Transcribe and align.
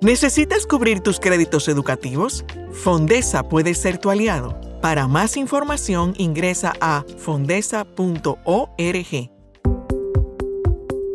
¿Necesitas 0.00 0.64
cubrir 0.64 1.00
tus 1.00 1.18
créditos 1.18 1.66
educativos? 1.66 2.44
Fondesa 2.70 3.48
puede 3.48 3.74
ser 3.74 3.98
tu 3.98 4.10
aliado. 4.10 4.56
Para 4.80 5.08
más 5.08 5.36
información 5.36 6.14
ingresa 6.18 6.72
a 6.80 7.04
fondesa.org. 7.16 8.36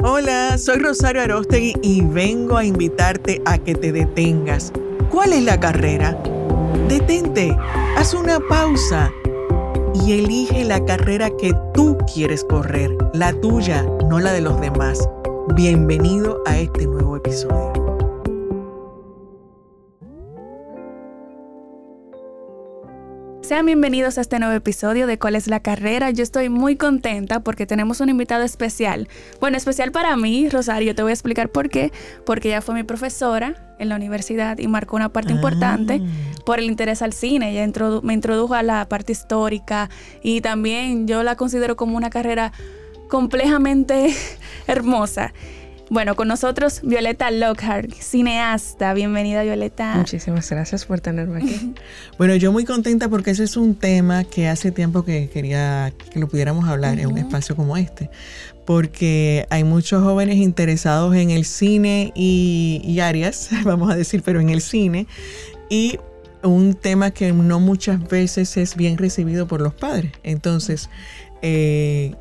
Hola, 0.04 0.58
soy 0.58 0.80
Rosario 0.80 1.22
Arostegui 1.22 1.76
y 1.82 2.02
vengo 2.02 2.58
a 2.58 2.66
invitarte 2.66 3.42
a 3.46 3.58
que 3.58 3.74
te 3.74 3.94
detengas. 3.94 4.74
¿Cuál 5.10 5.32
es 5.32 5.44
la 5.44 5.58
carrera? 5.62 6.22
Detente, 6.90 7.56
haz 7.96 8.14
una 8.14 8.42
pausa 8.50 9.14
y 9.94 10.12
elige 10.12 10.66
la 10.66 10.84
carrera 10.84 11.30
que 11.38 11.54
tú 11.74 11.98
quieres 12.14 12.44
correr, 12.44 12.92
la 13.14 13.32
tuya, 13.32 13.84
no 14.10 14.20
la 14.20 14.34
de 14.34 14.42
los 14.42 14.60
demás. 14.60 15.08
Bienvenido 15.56 16.44
a 16.46 16.60
este 16.60 16.86
nuevo 16.86 17.16
episodio. 17.16 17.83
Sean 23.44 23.66
bienvenidos 23.66 24.18
a 24.18 24.22
este 24.22 24.40
nuevo 24.40 24.54
episodio 24.54 25.06
de 25.06 25.20
¿Cuál 25.20 25.36
es 25.36 25.48
la 25.48 25.60
carrera? 25.60 26.12
Yo 26.12 26.24
estoy 26.24 26.48
muy 26.48 26.78
contenta 26.78 27.42
porque 27.42 27.66
tenemos 27.66 28.00
un 28.00 28.08
invitado 28.08 28.46
especial. 28.46 29.10
Bueno, 29.42 29.58
especial 29.58 29.92
para 29.92 30.16
mí, 30.16 30.48
Rosario, 30.48 30.96
te 30.96 31.04
voy 31.04 31.10
a 31.10 31.14
explicar 31.14 31.50
por 31.50 31.70
qué. 31.70 31.92
Porque 32.26 32.48
ella 32.48 32.62
fue 32.62 32.74
mi 32.74 32.84
profesora 32.84 33.76
en 33.80 33.90
la 33.90 33.98
universidad 33.98 34.60
y 34.60 34.68
marcó 34.70 34.96
una 34.96 35.10
parte 35.10 35.34
importante 35.34 36.02
ah. 36.02 36.42
por 36.46 36.60
el 36.60 36.66
interés 36.66 37.02
al 37.02 37.12
cine. 37.12 37.52
Ella 37.52 37.70
me 38.02 38.14
introdujo 38.14 38.54
a 38.54 38.64
la 38.64 38.88
parte 38.88 39.12
histórica 39.12 39.90
y 40.24 40.40
también 40.40 41.06
yo 41.06 41.22
la 41.22 41.36
considero 41.36 41.76
como 41.76 41.98
una 41.98 42.10
carrera 42.10 42.54
complejamente 43.10 44.16
hermosa. 44.68 45.34
Bueno, 45.94 46.16
con 46.16 46.28
nosotros 46.28 46.82
Violeta 46.82 47.30
Lockhart, 47.30 47.94
cineasta. 47.94 48.96
Bienvenida, 48.96 49.44
Violeta. 49.44 49.94
Muchísimas 49.96 50.50
gracias 50.50 50.86
por 50.86 51.02
tenerme 51.02 51.44
aquí. 51.44 51.76
bueno, 52.18 52.36
yo 52.36 52.52
muy 52.52 52.66
contenta 52.66 53.10
porque 53.10 53.30
ese 53.30 53.44
es 53.44 53.58
un 53.58 53.76
tema 53.76 54.24
que 54.24 54.48
hace 54.48 54.72
tiempo 54.72 55.06
que 55.06 55.30
quería 55.30 55.94
que 56.12 56.20
lo 56.20 56.28
pudiéramos 56.28 56.68
hablar 56.68 56.98
en 56.98 57.06
un 57.06 57.20
espacio 57.20 57.56
como 57.56 57.78
este. 57.78 58.10
Porque 58.66 59.46
hay 59.52 59.64
muchos 59.64 60.02
jóvenes 60.02 60.38
interesados 60.38 61.16
en 61.16 61.30
el 61.30 61.46
cine 61.46 62.12
y, 62.16 62.98
áreas, 63.00 63.52
vamos 63.64 63.92
a 63.92 63.96
decir, 63.96 64.24
pero 64.26 64.40
en 64.42 64.50
el 64.50 64.62
cine. 64.62 65.06
Y 65.70 66.00
un 66.42 66.74
tema 66.74 67.12
que 67.12 67.32
no 67.34 67.60
muchas 67.60 68.10
veces 68.10 68.58
es 68.58 68.76
bien 68.76 68.98
recibido 68.98 69.48
por 69.48 69.62
los 69.62 69.76
padres. 69.76 70.12
Entonces, 70.24 70.90
eh, 71.44 72.16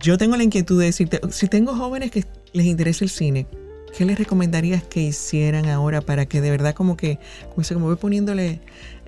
yo 0.00 0.18
tengo 0.18 0.36
la 0.36 0.42
inquietud 0.42 0.80
de 0.80 0.86
decirte, 0.86 1.20
si 1.30 1.46
tengo 1.46 1.76
jóvenes 1.76 2.10
que 2.10 2.24
les 2.52 2.66
interesa 2.66 3.04
el 3.04 3.10
cine, 3.10 3.46
¿qué 3.96 4.04
les 4.04 4.18
recomendarías 4.18 4.82
que 4.82 5.00
hicieran 5.00 5.66
ahora 5.66 6.00
para 6.00 6.26
que 6.26 6.40
de 6.40 6.50
verdad 6.50 6.74
como 6.74 6.96
que, 6.96 7.18
como, 7.54 7.86
voy 7.86 7.96
poniéndole 7.96 8.60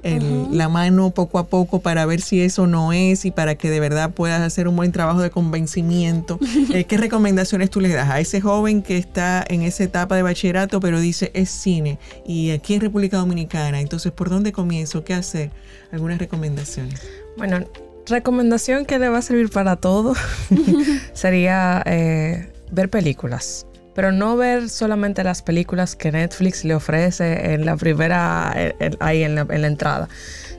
la 0.02 0.68
mano 0.68 1.10
poco 1.10 1.38
a 1.38 1.46
poco 1.46 1.80
para 1.80 2.06
ver 2.06 2.20
si 2.20 2.40
eso 2.40 2.66
no 2.66 2.92
es 2.92 3.24
y 3.24 3.30
para 3.30 3.56
que 3.56 3.68
de 3.70 3.80
verdad 3.80 4.12
puedas 4.12 4.40
hacer 4.40 4.66
un 4.66 4.76
buen 4.76 4.92
trabajo 4.92 5.20
de 5.20 5.30
convencimiento? 5.30 6.38
Eh, 6.70 6.84
¿Qué 6.84 6.96
recomendaciones 6.98 7.70
tú 7.70 7.80
les 7.80 7.92
das 7.92 8.08
a 8.10 8.20
ese 8.20 8.40
joven 8.40 8.82
que 8.82 8.96
está 8.96 9.44
en 9.48 9.62
esa 9.62 9.82
etapa 9.82 10.14
de 10.14 10.22
bachillerato 10.22 10.78
pero 10.78 11.00
dice 11.00 11.30
es 11.34 11.50
cine 11.50 11.98
y 12.24 12.50
aquí 12.50 12.74
en 12.74 12.80
República 12.80 13.16
Dominicana? 13.16 13.80
Entonces, 13.80 14.12
¿por 14.12 14.30
dónde 14.30 14.52
comienzo? 14.52 15.02
¿Qué 15.02 15.14
hacer? 15.14 15.50
¿Algunas 15.90 16.18
recomendaciones? 16.18 17.02
Bueno, 17.36 17.64
recomendación 18.06 18.84
que 18.84 18.98
le 18.98 19.08
va 19.08 19.18
a 19.18 19.22
servir 19.22 19.50
para 19.50 19.76
todo 19.76 20.14
sería... 21.12 21.82
Eh, 21.86 22.49
ver 22.70 22.90
películas. 22.90 23.66
Pero 23.94 24.12
no 24.12 24.36
ver 24.36 24.68
solamente 24.68 25.24
las 25.24 25.42
películas 25.42 25.96
que 25.96 26.12
Netflix 26.12 26.64
le 26.64 26.74
ofrece 26.74 27.54
en 27.54 27.66
la 27.66 27.76
primera, 27.76 28.54
ahí 29.00 29.24
en 29.24 29.34
la, 29.34 29.46
en 29.50 29.62
la 29.62 29.66
entrada, 29.66 30.08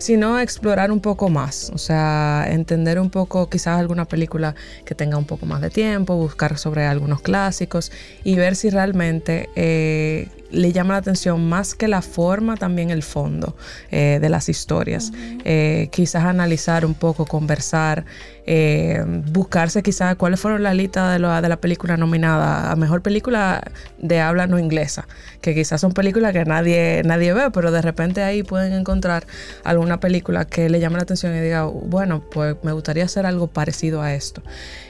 sino 0.02 0.40
explorar 0.40 0.92
un 0.92 1.00
poco 1.00 1.30
más, 1.30 1.72
o 1.76 1.78
sea, 1.78 2.46
entender 2.50 3.00
un 3.00 3.12
poco 3.12 3.48
quizás 3.50 3.80
alguna 3.80 4.06
película 4.06 4.56
que 4.84 4.96
tenga 4.96 5.16
un 5.16 5.26
poco 5.26 5.46
más 5.46 5.62
de 5.62 5.70
tiempo, 5.70 6.16
buscar 6.16 6.58
sobre 6.58 6.86
algunos 6.88 7.22
clásicos 7.22 7.92
y 8.24 8.36
ver 8.36 8.56
si 8.56 8.72
realmente 8.72 9.48
eh, 9.56 10.28
le 10.52 10.72
llama 10.72 10.94
la 10.94 11.00
atención 11.00 11.48
más 11.48 11.76
que 11.76 11.88
la 11.88 12.02
forma, 12.02 12.58
también 12.58 12.90
el 12.90 13.04
fondo 13.04 13.56
eh, 13.90 14.20
de 14.22 14.30
las 14.30 14.50
historias. 14.50 15.12
Eh, 15.46 15.90
quizás 15.92 16.26
analizar 16.26 16.86
un 16.86 16.94
poco, 16.94 17.26
conversar, 17.26 18.06
eh, 18.46 19.04
buscarse 19.32 19.84
quizás 19.84 20.16
cuáles 20.16 20.40
fueron 20.40 20.64
las 20.64 20.76
listas 20.76 21.20
de, 21.20 21.42
de, 21.42 21.50
la 21.50 21.58
película 21.58 21.96
nominada 21.98 22.72
a 22.72 22.76
mejor 22.76 23.02
película 23.02 23.64
de 24.00 24.20
habla 24.20 24.48
no 24.48 24.60
inglesa, 24.60 25.08
que 25.42 25.54
quizás 25.54 25.80
son 25.80 25.94
películas 25.94 26.34
que 26.34 26.44
nadie, 26.46 27.02
nadie 27.06 27.34
ve, 27.34 27.52
pero 27.52 27.72
de 27.72 27.82
repente 27.82 28.24
ahí 28.24 28.44
pueden 28.44 28.74
encontrar 28.74 29.26
alguna 29.64 29.91
película 30.00 30.46
que 30.46 30.70
le 30.70 30.80
llame 30.80 30.98
la 30.98 31.04
atención 31.04 31.36
y 31.36 31.40
diga, 31.40 31.66
bueno, 31.66 32.24
pues 32.30 32.56
me 32.64 32.72
gustaría 32.72 33.04
hacer 33.06 33.26
algo 33.26 33.48
parecido 33.48 34.02
a 34.02 34.14
esto. 34.14 34.42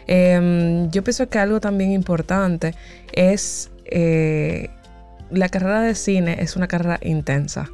Em, 0.08 0.90
yo 0.92 1.04
pienso 1.04 1.30
que 1.30 1.40
algo 1.40 1.60
también 1.60 1.92
importante 1.92 2.76
es 3.14 3.72
la 5.32 5.50
carrera 5.50 5.82
de 5.82 5.96
cine 5.96 6.38
es 6.40 6.56
una 6.56 6.68
carrera 6.68 7.00
intensa. 7.02 7.70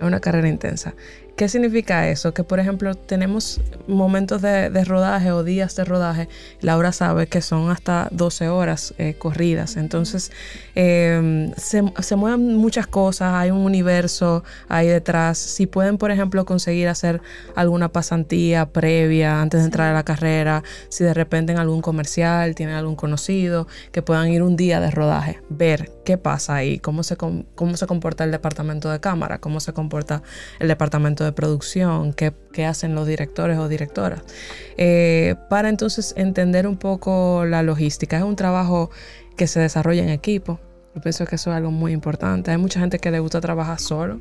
Es 0.00 0.06
una 0.06 0.20
carrera 0.20 0.48
intensa. 0.48 0.94
¿Qué 1.36 1.48
significa 1.48 2.08
eso? 2.08 2.34
Que 2.34 2.44
por 2.44 2.60
ejemplo 2.60 2.94
tenemos 2.94 3.60
momentos 3.86 4.42
de, 4.42 4.84
rodaje 4.84 5.32
o 5.32 5.42
días 5.42 5.74
de 5.76 5.84
rodaje. 5.84 6.28
Laura 6.60 6.92
sabe 6.92 7.26
que 7.26 7.40
son 7.40 7.70
hasta 7.70 8.08
12 8.10 8.48
horas 8.48 8.94
eh, 8.98 9.14
corridas. 9.14 9.76
Entonces 9.76 10.30
em, 10.74 11.52
se, 11.56 12.16
mueven 12.16 12.56
muchas 12.56 12.86
cosas, 12.86 13.32
hay 13.34 13.50
un 13.50 13.64
universo 13.64 14.44
ahí 14.68 14.88
detrás. 14.88 15.38
Si 15.38 15.66
pueden, 15.66 15.96
por 15.96 16.10
ejemplo, 16.10 16.44
conseguir 16.44 16.88
hacer 16.88 17.22
alguna 17.56 17.88
pasantía 17.88 18.66
previa 18.66 19.40
antes 19.40 19.60
de 19.60 19.66
entrar 19.66 19.90
a 19.90 19.94
la 19.94 20.04
carrera, 20.04 20.62
si 20.90 21.02
de 21.02 21.14
repente 21.14 21.52
en 21.52 21.58
algún 21.58 21.80
comercial 21.80 22.54
tienen 22.54 22.74
algún 22.74 22.94
conocido, 22.94 23.66
que 23.90 24.02
puedan 24.02 24.28
ir 24.28 24.42
un 24.42 24.56
día 24.56 24.80
de 24.80 24.90
rodaje, 24.90 25.40
ver 25.48 25.90
qué 26.04 26.18
pasa 26.18 26.56
ahí, 26.56 26.78
cómo 26.78 27.02
se, 27.02 27.16
cómo 27.16 27.76
se 27.76 27.86
comporta 27.86 28.24
el 28.24 28.30
departamento 28.30 28.90
de 28.90 29.00
cámara, 29.00 29.38
cómo 29.38 29.60
se 29.60 29.72
comporta 29.72 30.22
el 30.58 30.68
departamento 30.68 31.21
de 31.24 31.32
producción, 31.32 32.12
qué, 32.12 32.32
hacen 32.66 32.94
los 32.94 33.06
directores 33.06 33.58
o 33.58 33.68
directoras, 33.68 34.22
eh, 34.76 35.36
para 35.48 35.68
entonces 35.68 36.14
entender 36.16 36.66
un 36.66 36.76
poco 36.76 37.44
la 37.46 37.62
logística. 37.62 38.16
Es 38.16 38.24
un 38.24 38.36
trabajo 38.36 38.90
que 39.36 39.46
se 39.46 39.60
desarrolla 39.60 40.02
en 40.02 40.10
equipo. 40.10 40.60
Yo 40.94 41.00
pienso 41.00 41.24
que 41.24 41.36
eso 41.36 41.50
es 41.50 41.56
algo 41.56 41.70
muy 41.70 41.92
importante. 41.92 42.50
Hay 42.50 42.58
mucha 42.58 42.78
gente 42.78 42.98
que 42.98 43.10
le 43.10 43.18
gusta 43.18 43.40
trabajar 43.40 43.80
solo 43.80 44.20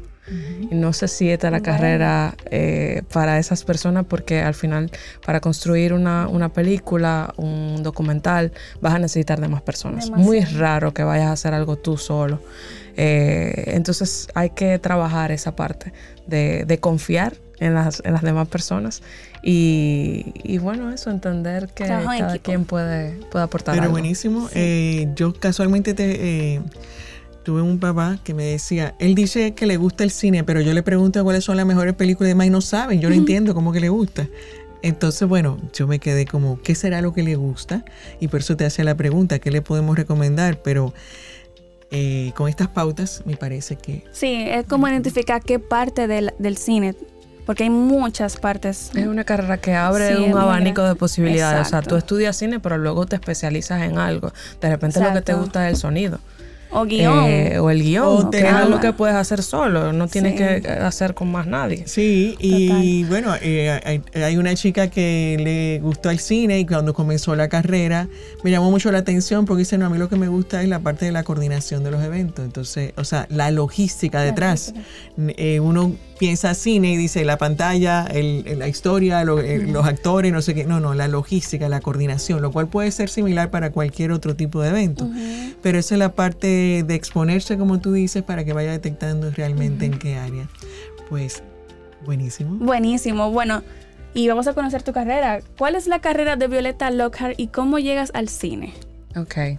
y 0.70 0.76
no 0.76 0.94
sé 0.94 1.10
si 1.10 1.30
esta 1.30 1.48
es 1.48 1.52
la 1.52 1.62
carrera 1.62 2.36
eh, 2.50 3.02
para 3.12 3.40
esas 3.40 3.66
personas 3.66 4.06
porque 4.06 4.42
al 4.42 4.54
final 4.54 4.90
para 5.26 5.42
construir 5.42 5.92
una, 5.94 6.50
película, 6.54 7.34
un 7.36 7.84
documental, 7.84 8.54
vas 8.80 8.94
a 8.94 9.00
necesitar 9.00 9.42
de 9.42 9.50
más 9.50 9.62
personas. 9.62 10.10
Muy 10.12 10.42
raro 10.42 10.94
que 10.94 11.04
vayas 11.04 11.28
a 11.28 11.32
hacer 11.34 11.54
algo 11.54 11.76
tú 11.76 11.98
solo. 11.98 12.40
Eh, 12.98 13.64
entonces 13.68 14.28
hay 14.34 14.52
que 14.52 14.78
trabajar 14.80 15.32
esa 15.32 15.56
parte 15.56 15.94
de, 16.28 16.78
confiar 16.80 17.34
en 17.60 17.74
las, 17.76 18.02
demás 18.02 18.48
personas 18.48 19.02
y, 19.44 20.58
bueno, 20.60 20.92
eso, 20.92 21.10
entender 21.10 21.68
que 21.74 21.86
cada 21.86 22.38
quien 22.40 22.66
puede, 22.66 23.14
puede 23.32 23.46
aportar 23.46 23.76
Pero 23.76 23.92
buenísimo. 23.92 24.50
Eh, 24.54 25.08
yo 25.16 25.34
casualmente 25.34 25.94
te, 25.94 26.56
eh, 26.56 26.62
tuve 27.44 27.62
un 27.62 27.80
papá 27.80 28.20
que 28.24 28.34
me 28.34 28.44
decía, 28.46 28.96
él 29.00 29.16
dice 29.16 29.54
que 29.54 29.66
le 29.66 29.78
gusta 29.78 30.04
el 30.04 30.12
cine, 30.12 30.44
pero 30.44 30.62
yo 30.62 30.74
le 30.74 30.84
pregunto 30.84 31.24
cuáles 31.24 31.44
son 31.44 31.58
las 31.58 31.66
mejores 31.66 31.94
películas 31.94 32.30
de 32.30 32.36
más 32.36 32.48
y 32.48 32.50
no 32.50 32.62
saben, 32.62 33.00
yo 33.02 33.10
no 33.10 33.16
entiendo 33.16 33.54
cómo 33.54 33.72
que 33.72 33.80
le 33.80 33.90
gusta. 33.90 34.28
Entonces, 34.84 35.28
bueno, 35.28 35.60
yo 35.74 35.88
me 35.88 36.00
quedé 36.00 36.26
como, 36.26 36.60
¿qué 36.62 36.74
será 36.74 37.02
lo 37.02 37.14
que 37.14 37.22
le 37.22 37.36
gusta? 37.36 37.86
Y 38.20 38.30
por 38.30 38.40
eso 38.40 38.58
te 38.58 38.66
hacía 38.66 38.84
la 38.84 38.96
pregunta, 38.96 39.40
¿qué 39.40 39.52
le 39.52 39.62
podemos 39.62 39.96
recomendar? 39.96 40.62
Pero 40.64 40.94
eh, 41.92 42.32
con 42.36 42.48
estas 42.48 42.70
pautas 42.70 43.22
me 43.26 43.36
parece 43.36 43.76
que... 43.76 44.06
Sí, 44.14 44.46
es 44.48 44.66
como 44.66 44.88
identificar 44.88 45.42
qué 45.42 45.60
parte 45.60 46.08
del, 46.08 46.58
cine 46.58 46.96
porque 47.46 47.64
hay 47.64 47.70
muchas 47.70 48.38
partes. 48.38 48.92
Es 48.96 49.08
una 49.08 49.26
carrera 49.26 49.58
que 49.58 49.74
abre 49.74 50.16
un 50.18 50.38
abanico 50.38 50.84
de 50.84 50.96
posibilidades. 50.96 51.68
O 51.68 51.70
sea, 51.70 51.82
tú 51.82 51.98
estudias 51.98 52.38
cine, 52.38 52.60
pero 52.62 52.78
luego 52.78 53.06
te 53.08 53.16
especializas 53.18 53.82
en 53.82 53.98
algo. 53.98 54.32
De 54.62 54.70
repente 54.70 55.02
lo 55.02 55.12
que 55.12 55.22
te 55.22 55.34
gusta 55.34 55.68
es 55.68 55.74
el 55.74 55.80
sonido. 55.80 56.20
O 56.72 56.86
guion. 56.86 57.26
Eh, 57.26 57.60
o 57.60 57.70
el 57.70 57.84
guion, 57.84 58.28
o 58.28 58.30
que 58.30 58.40
es 58.40 58.46
algo 58.46 58.80
que 58.80 58.94
puedes 58.94 59.16
hacer 59.16 59.44
solo, 59.44 59.92
no 59.92 60.08
tienes 60.08 60.36
que 60.36 60.68
hacer 60.70 61.14
con 61.14 61.32
más 61.32 61.48
nadie. 61.48 61.84
Sí, 61.86 62.36
y 62.40 63.04
bueno, 63.06 63.34
eh, 63.42 64.02
hay, 64.16 64.38
una 64.38 64.56
chica 64.56 64.90
que 64.90 65.38
le 65.40 65.80
gustó 65.82 66.10
el 66.10 66.20
cine 66.20 66.60
y 66.60 66.66
cuando 66.66 66.94
comenzó 66.94 67.36
la 67.36 67.50
carrera 67.50 68.08
me 68.44 68.52
llamó 68.52 68.72
mucho 68.72 68.92
la 68.92 69.00
atención 69.00 69.46
porque 69.46 69.60
dice, 69.60 69.78
no, 69.78 69.86
a 69.86 69.90
mí 69.90 69.98
lo 69.98 70.10
que 70.10 70.16
me 70.16 70.30
gusta 70.30 70.62
es 70.64 70.70
la 70.70 70.80
parte 70.80 71.06
de 71.06 71.12
la 71.12 71.24
coordinación 71.24 71.84
de 71.84 71.92
los 71.92 72.04
eventos, 72.04 72.46
entonces, 72.46 72.94
o 72.96 73.04
sea, 73.04 73.28
la 73.30 73.52
logística 73.52 74.22
detrás. 74.22 74.74
Eh, 75.18 75.60
uno 75.60 75.94
piensa 76.22 76.54
cine 76.54 76.92
y 76.92 76.98
dice 76.98 77.26
la 77.26 77.40
pantalla, 77.40 78.06
el, 78.06 78.60
la 78.60 78.68
historia, 78.68 79.24
los 79.24 79.86
actores, 79.88 80.32
no 80.32 80.44
sé 80.44 80.54
qué. 80.54 80.66
No, 80.66 80.80
no, 80.80 80.94
la 80.94 81.08
logística, 81.08 81.68
la 81.68 81.82
coordinación, 81.82 82.44
lo 82.44 82.52
cual 82.52 82.68
puede 82.68 82.92
ser 82.92 83.10
similar 83.10 83.50
para 83.50 83.72
cualquier 83.72 84.12
otro 84.12 84.36
tipo 84.36 84.62
de 84.62 84.70
evento. 84.70 85.10
Pero 85.64 85.80
esa 85.80 85.96
es 85.96 86.00
la 86.00 86.14
parte 86.14 86.84
de 86.86 86.94
exponerse, 86.94 87.58
como 87.58 87.80
tú 87.80 87.92
dices, 87.92 88.22
para 88.22 88.46
que 88.46 88.54
vaya 88.54 88.70
detectando 88.70 89.32
realmente 89.32 89.86
en 89.86 89.98
qué 89.98 90.18
área. 90.18 90.48
Pues, 91.10 91.42
buenísimo. 92.06 92.54
Buenísimo. 92.64 93.32
Bueno, 93.32 93.64
y 94.14 94.28
vamos 94.28 94.46
a 94.46 94.54
conocer 94.54 94.84
tu 94.84 94.94
carrera. 94.94 95.40
¿Cuál 95.58 95.74
es 95.74 95.88
la 95.88 96.02
carrera 96.02 96.36
de 96.36 96.48
Violeta 96.48 96.92
Lockhart 96.92 97.40
y 97.40 97.48
cómo 97.48 97.80
llegas 97.80 98.12
al 98.14 98.30
cine? 98.30 98.76
Ok. 99.16 99.58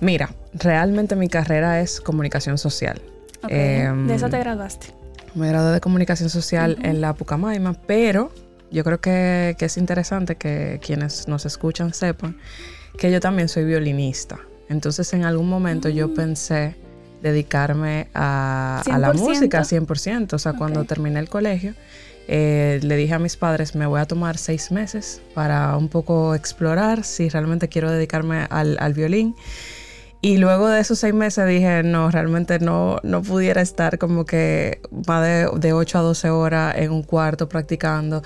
Mira, 0.00 0.34
realmente 0.54 1.14
mi 1.14 1.28
carrera 1.28 1.80
es 1.80 2.00
comunicación 2.00 2.58
social. 2.58 3.00
Em, 3.48 4.08
de 4.08 4.16
eso 4.16 4.28
te 4.28 4.40
graduaste. 4.40 5.03
Me 5.34 5.48
gradué 5.48 5.72
de 5.72 5.80
comunicación 5.80 6.30
social 6.30 6.78
en 6.82 7.00
la 7.00 7.14
Pucamaima, 7.14 7.74
pero 7.74 8.30
yo 8.70 8.84
creo 8.84 9.00
que, 9.00 9.56
es 9.58 9.76
interesante 9.76 10.36
que 10.36 10.80
quienes 10.84 11.26
nos 11.26 11.44
escuchan 11.44 11.92
sepan 11.92 12.36
que 12.98 13.10
yo 13.10 13.20
también 13.20 13.48
soy 13.48 13.64
violinista. 13.64 14.38
Entonces 14.68 15.12
en 15.12 15.24
algún 15.24 15.48
momento 15.48 15.88
yo 15.88 16.08
mm. 16.08 16.14
pensé 16.14 16.76
dedicarme 17.20 18.08
a, 18.14 18.82
la 18.86 19.12
música 19.12 19.62
100%. 19.62 20.34
O 20.34 20.38
sea, 20.38 20.52
cuando 20.52 20.84
terminé 20.84 21.18
el 21.18 21.28
colegio, 21.28 21.74
eh, 22.28 22.78
le 22.82 22.96
dije 22.96 23.14
a 23.14 23.18
mis 23.18 23.36
padres, 23.36 23.74
me 23.74 23.86
voy 23.86 24.00
a 24.00 24.06
tomar 24.06 24.38
seis 24.38 24.70
meses 24.70 25.20
para 25.34 25.76
un 25.76 25.88
poco 25.88 26.34
explorar 26.34 27.02
si 27.02 27.28
realmente 27.28 27.68
quiero 27.68 27.90
dedicarme 27.90 28.46
al, 28.50 28.76
al 28.78 28.94
violín. 28.94 29.34
Y 30.24 30.38
luego 30.38 30.70
de 30.70 30.80
esos 30.80 31.00
seis 31.00 31.12
meses 31.12 31.46
dije, 31.46 31.82
no, 31.82 32.10
realmente 32.10 32.58
no, 32.58 32.98
no 33.02 33.20
pudiera 33.20 33.60
estar 33.60 33.98
como 33.98 34.24
que 34.24 34.80
más 35.06 35.22
de, 35.22 35.50
de 35.58 35.74
8 35.74 35.98
a 35.98 36.00
12 36.00 36.30
horas 36.30 36.76
en 36.78 36.92
un 36.92 37.02
cuarto 37.02 37.46
practicando. 37.46 38.22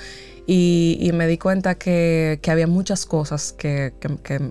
Y, 0.51 1.11
me 1.13 1.27
di 1.27 1.37
cuenta 1.37 1.75
que, 1.75 2.41
había 2.49 2.67
muchas 2.67 3.05
cosas 3.05 3.53
que, 3.53 3.93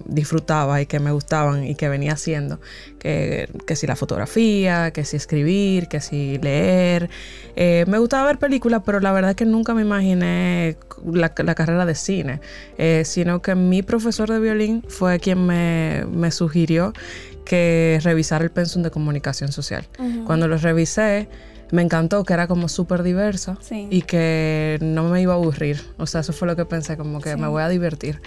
disfrutaba 0.05 0.79
y 0.79 0.85
que 0.85 0.99
me 0.99 1.09
gustaban 1.09 1.63
y 1.63 1.73
que 1.73 1.89
venía 1.89 2.13
haciendo. 2.13 2.59
Que, 2.99 3.49
si 3.75 3.87
la 3.87 3.95
fotografía, 3.95 4.91
que 4.91 5.03
si 5.05 5.17
escribir, 5.17 5.87
que 5.87 5.99
si 5.99 6.37
leer. 6.37 7.09
Eh, 7.55 7.83
me 7.87 7.97
gustaba 7.97 8.27
ver 8.27 8.37
películas, 8.37 8.83
pero 8.85 8.99
la 8.99 9.11
verdad 9.11 9.31
es 9.31 9.37
que 9.37 9.45
nunca 9.45 9.73
me 9.73 9.81
imaginé 9.81 10.77
la, 11.11 11.33
carrera 11.33 11.87
de 11.87 11.95
cine. 11.95 12.41
Eh, 12.77 13.01
sino 13.03 13.41
que 13.41 13.55
mi 13.55 13.81
profesor 13.81 14.29
de 14.29 14.39
violín 14.39 14.83
fue 14.87 15.19
quien 15.19 15.47
me, 15.47 16.29
sugirió 16.29 16.93
que 17.47 17.99
revisara 18.03 18.43
el 18.43 18.51
pensum 18.51 18.83
de 18.83 18.91
comunicación 18.91 19.51
social. 19.51 19.87
Cuando 20.25 20.47
lo 20.47 20.57
revisé, 20.57 21.29
me 21.71 21.81
encantó 21.81 22.23
que 22.23 22.33
era 22.33 22.47
como 22.47 22.67
súper 22.69 23.03
diversa 23.03 23.57
y 23.89 24.01
que 24.01 24.77
no 24.81 25.09
me 25.09 25.21
iba 25.21 25.33
a 25.33 25.37
aburrir. 25.37 25.81
O 25.97 26.05
sea, 26.05 26.21
eso 26.21 26.33
fue 26.33 26.47
lo 26.47 26.55
que 26.55 26.65
pensé, 26.65 26.97
como 26.97 27.21
que 27.21 27.35
me 27.37 27.47
voy 27.47 27.63
a 27.63 27.69
divertir. 27.69 28.21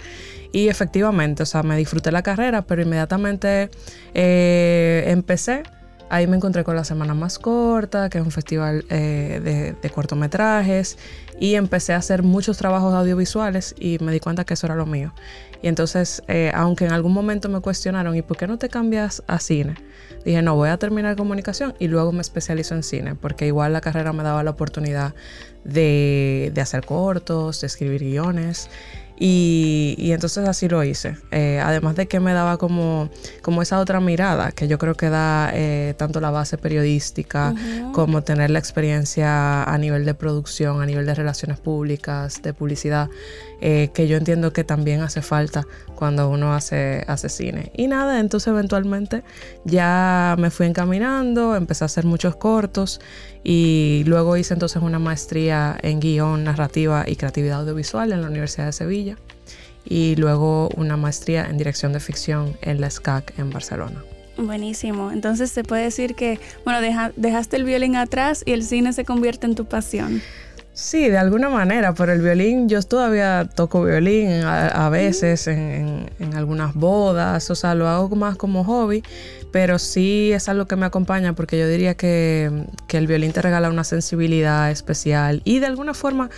Y 0.51 0.67
efectivamente, 0.67 1.43
o 1.43 1.45
sea, 1.45 1.63
me 1.63 1.77
disfruté 1.77 2.11
la 2.11 2.23
carrera, 2.23 2.63
pero 2.63 2.81
inmediatamente 2.81 3.69
eh, 4.13 5.05
empecé. 5.07 5.63
Ahí 6.11 6.27
me 6.27 6.35
encontré 6.35 6.65
con 6.65 6.75
la 6.75 6.83
Semana 6.83 7.13
Más 7.13 7.39
Corta, 7.39 8.09
que 8.09 8.17
es 8.17 8.25
un 8.25 8.31
festival 8.31 8.83
eh, 8.89 9.77
de, 9.81 9.89
cortometrajes, 9.91 10.97
y 11.39 11.55
empecé 11.55 11.93
a 11.93 11.95
hacer 11.95 12.21
muchos 12.21 12.57
trabajos 12.57 12.93
audiovisuales 12.93 13.73
y 13.79 13.97
me 13.99 14.11
di 14.11 14.19
cuenta 14.19 14.43
que 14.43 14.55
eso 14.55 14.67
era 14.67 14.75
lo 14.75 14.85
mío. 14.85 15.13
Y 15.61 15.69
entonces, 15.69 16.21
eh, 16.27 16.51
aunque 16.53 16.83
en 16.83 16.91
algún 16.91 17.13
momento 17.13 17.47
me 17.47 17.61
cuestionaron, 17.61 18.13
¿y 18.13 18.23
por 18.23 18.35
qué 18.35 18.45
no 18.45 18.57
te 18.57 18.67
cambias 18.67 19.23
a 19.27 19.39
cine? 19.39 19.75
Dije, 20.25 20.41
no, 20.41 20.53
voy 20.55 20.67
a 20.67 20.75
terminar 20.75 21.15
comunicación 21.15 21.75
y 21.79 21.87
luego 21.87 22.11
me 22.11 22.19
especializo 22.19 22.75
en 22.75 22.83
cine, 22.83 23.15
porque 23.15 23.47
igual 23.47 23.71
la 23.71 23.79
carrera 23.79 24.11
me 24.11 24.23
daba 24.23 24.43
la 24.43 24.51
oportunidad 24.51 25.15
de, 25.63 26.51
de 26.53 26.59
hacer 26.59 26.85
cortos, 26.85 27.61
de 27.61 27.67
escribir 27.67 28.01
guiones. 28.01 28.69
Y, 29.23 30.11
entonces 30.11 30.49
así 30.49 30.67
lo 30.67 30.83
hice. 30.83 31.15
Eh, 31.29 31.61
además 31.63 31.95
de 31.95 32.07
que 32.07 32.19
me 32.19 32.33
daba 32.33 32.57
como, 32.57 33.11
como 33.43 33.61
esa 33.61 33.79
otra 33.79 33.99
mirada, 33.99 34.51
que 34.51 34.67
yo 34.67 34.79
creo 34.79 34.95
que 34.95 35.11
da 35.11 35.51
eh, 35.53 35.93
tanto 35.95 36.19
la 36.21 36.31
base 36.31 36.57
periodística 36.57 37.53
como 37.93 38.23
tener 38.23 38.49
la 38.49 38.57
experiencia 38.57 39.63
a 39.63 39.77
nivel 39.77 40.05
de 40.05 40.15
producción, 40.15 40.81
a 40.81 40.87
nivel 40.87 41.05
de 41.05 41.13
relaciones 41.13 41.59
públicas, 41.59 42.41
de 42.41 42.55
publicidad, 42.55 43.11
eh, 43.61 43.91
que 43.93 44.07
yo 44.07 44.17
entiendo 44.17 44.51
que 44.53 44.63
también 44.63 45.01
hace 45.01 45.21
falta 45.21 45.65
cuando 45.95 46.29
uno 46.29 46.53
hace, 46.53 47.05
hace 47.07 47.29
cine. 47.29 47.71
Y 47.75 47.87
nada, 47.87 48.19
entonces 48.19 48.47
eventualmente 48.47 49.23
ya 49.65 50.35
me 50.39 50.49
fui 50.49 50.65
encaminando, 50.65 51.55
empecé 51.55 51.83
a 51.83 51.85
hacer 51.85 52.05
muchos 52.05 52.35
cortos 52.35 52.99
y 53.43 54.03
luego 54.07 54.35
hice 54.35 54.55
entonces 54.55 54.81
una 54.81 54.99
maestría 54.99 55.77
en 55.81 55.99
guion, 55.99 56.43
narrativa 56.43 57.05
y 57.07 57.15
creatividad 57.15 57.61
audiovisual 57.61 58.11
en 58.11 58.21
la 58.21 58.27
Universidad 58.29 58.65
de 58.65 58.73
Sevilla 58.73 59.17
y 59.85 60.15
luego 60.15 60.69
una 60.75 60.97
maestría 60.97 61.45
en 61.45 61.57
dirección 61.57 61.93
de 61.93 61.99
ficción 61.99 62.57
en 62.61 62.81
la 62.81 62.89
SCAC 62.89 63.37
en 63.37 63.51
Barcelona. 63.51 64.03
Buenísimo. 64.37 65.11
Entonces 65.11 65.51
se 65.51 65.63
puede 65.63 65.83
decir 65.83 66.15
que, 66.15 66.39
bueno, 66.65 66.79
dejaste 67.15 67.57
el 67.57 67.63
violín 67.63 67.95
atrás 67.95 68.43
y 68.45 68.53
el 68.53 68.63
cine 68.63 68.93
se 68.93 69.05
convierte 69.05 69.45
en 69.45 69.55
tu 69.55 69.65
pasión. 69.65 70.21
Sí, 70.73 71.09
de 71.09 71.17
alguna 71.17 71.49
manera, 71.49 71.93
pero 71.93 72.13
el 72.13 72.21
violín, 72.21 72.69
yo 72.69 72.81
todavía 72.81 73.49
toco 73.55 73.83
violín 73.83 74.43
a, 74.45 74.87
veces 74.89 75.47
en, 75.47 76.07
algunas 76.33 76.73
bodas, 76.73 77.49
o 77.49 77.55
sea, 77.55 77.75
lo 77.75 77.89
hago 77.89 78.15
más 78.15 78.37
como 78.37 78.63
hobby, 78.63 79.03
pero 79.51 79.77
sí 79.79 80.31
es 80.31 80.47
algo 80.47 80.67
que 80.67 80.77
me 80.77 80.85
acompaña 80.85 81.33
porque 81.33 81.59
yo 81.59 81.67
diría 81.67 81.95
que, 81.95 82.67
el 82.89 83.07
violín 83.07 83.33
te 83.33 83.41
regala 83.41 83.69
una 83.69 83.83
sensibilidad 83.83 84.71
especial 84.71 85.41
y 85.43 85.59
de 85.59 85.65
alguna 85.65 85.93
forma, 85.93 86.29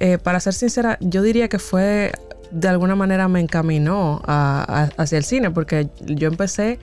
eh, 0.00 0.18
para 0.18 0.40
ser 0.40 0.54
sincera, 0.54 0.98
yo 1.00 1.22
diría 1.22 1.48
que 1.48 1.60
fue, 1.60 2.10
de 2.50 2.68
alguna 2.68 2.96
manera 2.96 3.28
me 3.28 3.38
encaminó 3.38 4.20
hacia 4.26 5.16
el 5.18 5.24
cine 5.24 5.52
porque 5.52 5.88
yo 6.06 6.26
empecé 6.26 6.80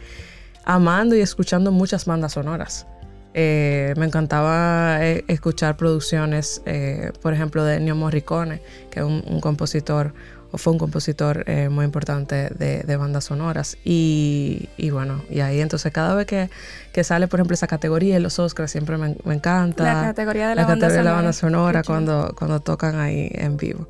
amando 0.64 1.16
y 1.16 1.20
escuchando 1.20 1.70
muchas 1.72 2.06
bandas 2.06 2.32
sonoras. 2.32 2.88
Eh, 3.34 3.94
me 3.98 4.06
encantaba 4.06 5.04
eh, 5.04 5.26
escuchar 5.28 5.76
producciones, 5.76 6.62
eh, 6.66 7.12
por 7.22 7.34
ejemplo, 7.34 7.64
de 7.64 7.78
Ennio 7.78 7.96
Morricone, 7.96 8.62
que 8.92 9.00
es 9.00 9.06
un, 9.06 9.40
compositor, 9.42 10.14
o 10.52 10.60
fue 10.60 10.74
un 10.74 10.78
compositor 10.80 11.44
muy 11.72 11.84
importante 11.84 12.50
de, 12.50 12.96
bandas 12.96 13.26
sonoras. 13.26 13.78
Y, 13.84 14.70
bueno, 14.92 15.24
y 15.30 15.40
ahí 15.40 15.62
entonces 15.62 15.92
cada 15.92 16.14
vez 16.14 16.28
que, 16.28 17.04
sale, 17.04 17.28
por 17.28 17.40
ejemplo, 17.40 17.56
esa 17.56 17.68
categoría 17.68 18.18
en 18.18 18.24
los 18.24 18.38
Oscars, 18.38 18.72
siempre 18.72 18.98
me, 18.98 19.16
encanta. 19.34 19.84
La 19.84 20.02
categoría 20.02 20.50
de 20.50 20.56
la, 20.56 20.66
banda, 20.66 20.90
sonora. 20.90 21.04
la 21.04 21.12
banda 21.14 21.34
sonora 21.34 21.84
cuando, 21.84 22.36
cuando 22.38 22.60
tocan 22.60 23.00
ahí 23.00 23.32
en 23.34 23.58
vivo. 23.58 23.88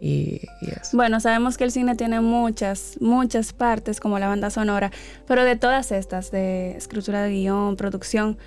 Y, 0.00 0.40
eso. 0.62 0.96
Bueno, 0.96 1.20
sabemos 1.20 1.58
que 1.58 1.64
el 1.64 1.70
cine 1.70 1.94
tiene 1.94 2.20
muchas, 2.20 2.96
muchas 3.00 3.52
partes 3.52 4.00
como 4.00 4.18
la 4.18 4.26
banda 4.26 4.50
sonora, 4.50 4.90
pero 5.28 5.44
de 5.44 5.56
todas 5.56 5.92
estas, 5.92 6.30
de 6.30 6.72
escritura 6.72 7.22
de 7.22 7.30
guion, 7.30 7.76
producción, 7.76 8.38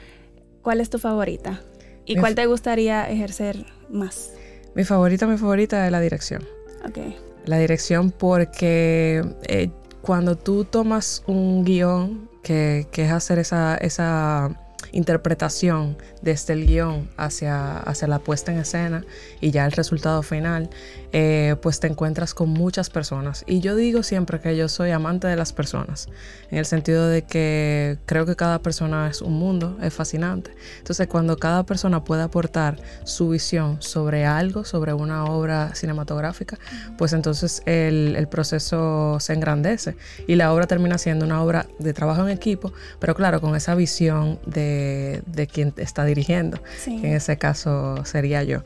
¿Cuál 0.63 0.79
es 0.79 0.89
tu 0.89 0.97
favorita? 0.97 1.61
¿Y 2.05 2.15
cuál 2.15 2.35
te 2.35 2.45
gustaría 2.45 3.09
ejercer 3.09 3.65
más? 3.89 4.31
Mi 4.75 4.85
favorita, 4.85 5.27
mi 5.27 5.37
favorita 5.37 5.85
es 5.85 5.91
la 5.91 5.99
dirección. 5.99 6.43
Ok. 6.87 6.97
La 7.45 7.57
dirección 7.59 8.11
porque 8.11 9.23
eh, 9.47 9.69
cuando 10.01 10.37
tú 10.37 10.63
tomas 10.63 11.23
un 11.27 11.65
guion 11.65 12.29
que, 12.41 12.87
que 12.91 13.05
es 13.05 13.11
hacer 13.11 13.39
esa, 13.39 13.75
esa 13.75 14.57
interpretación 14.93 15.97
desde 16.21 16.53
el 16.53 16.65
guion 16.65 17.09
hacia, 17.17 17.77
hacia 17.79 18.07
la 18.07 18.19
puesta 18.19 18.53
en 18.53 18.59
escena 18.59 19.03
y 19.41 19.51
ya 19.51 19.65
el 19.65 19.73
resultado 19.73 20.23
final, 20.23 20.69
eh, 21.11 21.55
pues 21.61 21.79
te 21.79 21.87
encuentras 21.87 22.33
con 22.33 22.49
muchas 22.49 22.89
personas. 22.89 23.43
Y 23.45 23.59
yo 23.59 23.75
digo 23.75 24.03
siempre 24.03 24.39
que 24.39 24.55
yo 24.55 24.69
soy 24.69 24.91
amante 24.91 25.27
de 25.27 25.35
las 25.35 25.51
personas, 25.51 26.07
en 26.49 26.59
el 26.59 26.65
sentido 26.65 27.07
de 27.07 27.23
que 27.23 27.97
creo 28.05 28.25
que 28.25 28.35
cada 28.35 28.59
persona 28.59 29.09
es 29.09 29.21
un 29.21 29.33
mundo, 29.33 29.77
es 29.81 29.93
fascinante. 29.93 30.51
Entonces 30.77 31.07
cuando 31.07 31.37
cada 31.37 31.65
persona 31.65 32.03
puede 32.03 32.21
aportar 32.21 32.77
su 33.03 33.29
visión 33.29 33.81
sobre 33.81 34.25
algo, 34.25 34.63
sobre 34.63 34.93
una 34.93 35.25
obra 35.25 35.75
cinematográfica, 35.75 36.57
pues 36.97 37.13
entonces 37.13 37.63
el, 37.65 38.15
el 38.15 38.27
proceso 38.27 39.17
se 39.19 39.33
engrandece 39.33 39.95
y 40.27 40.35
la 40.35 40.53
obra 40.53 40.67
termina 40.67 40.97
siendo 40.97 41.25
una 41.25 41.41
obra 41.41 41.67
de 41.79 41.93
trabajo 41.93 42.21
en 42.21 42.29
equipo, 42.29 42.71
pero 42.99 43.15
claro, 43.15 43.41
con 43.41 43.55
esa 43.55 43.75
visión 43.75 44.39
de 44.45 44.82
de, 45.25 45.47
quien 45.47 45.73
está 45.77 46.05
dirigiendo, 46.05 46.61
que 46.83 47.07
en 47.07 47.13
ese 47.13 47.37
caso 47.37 48.03
sería 48.05 48.43
yo. 48.43 48.63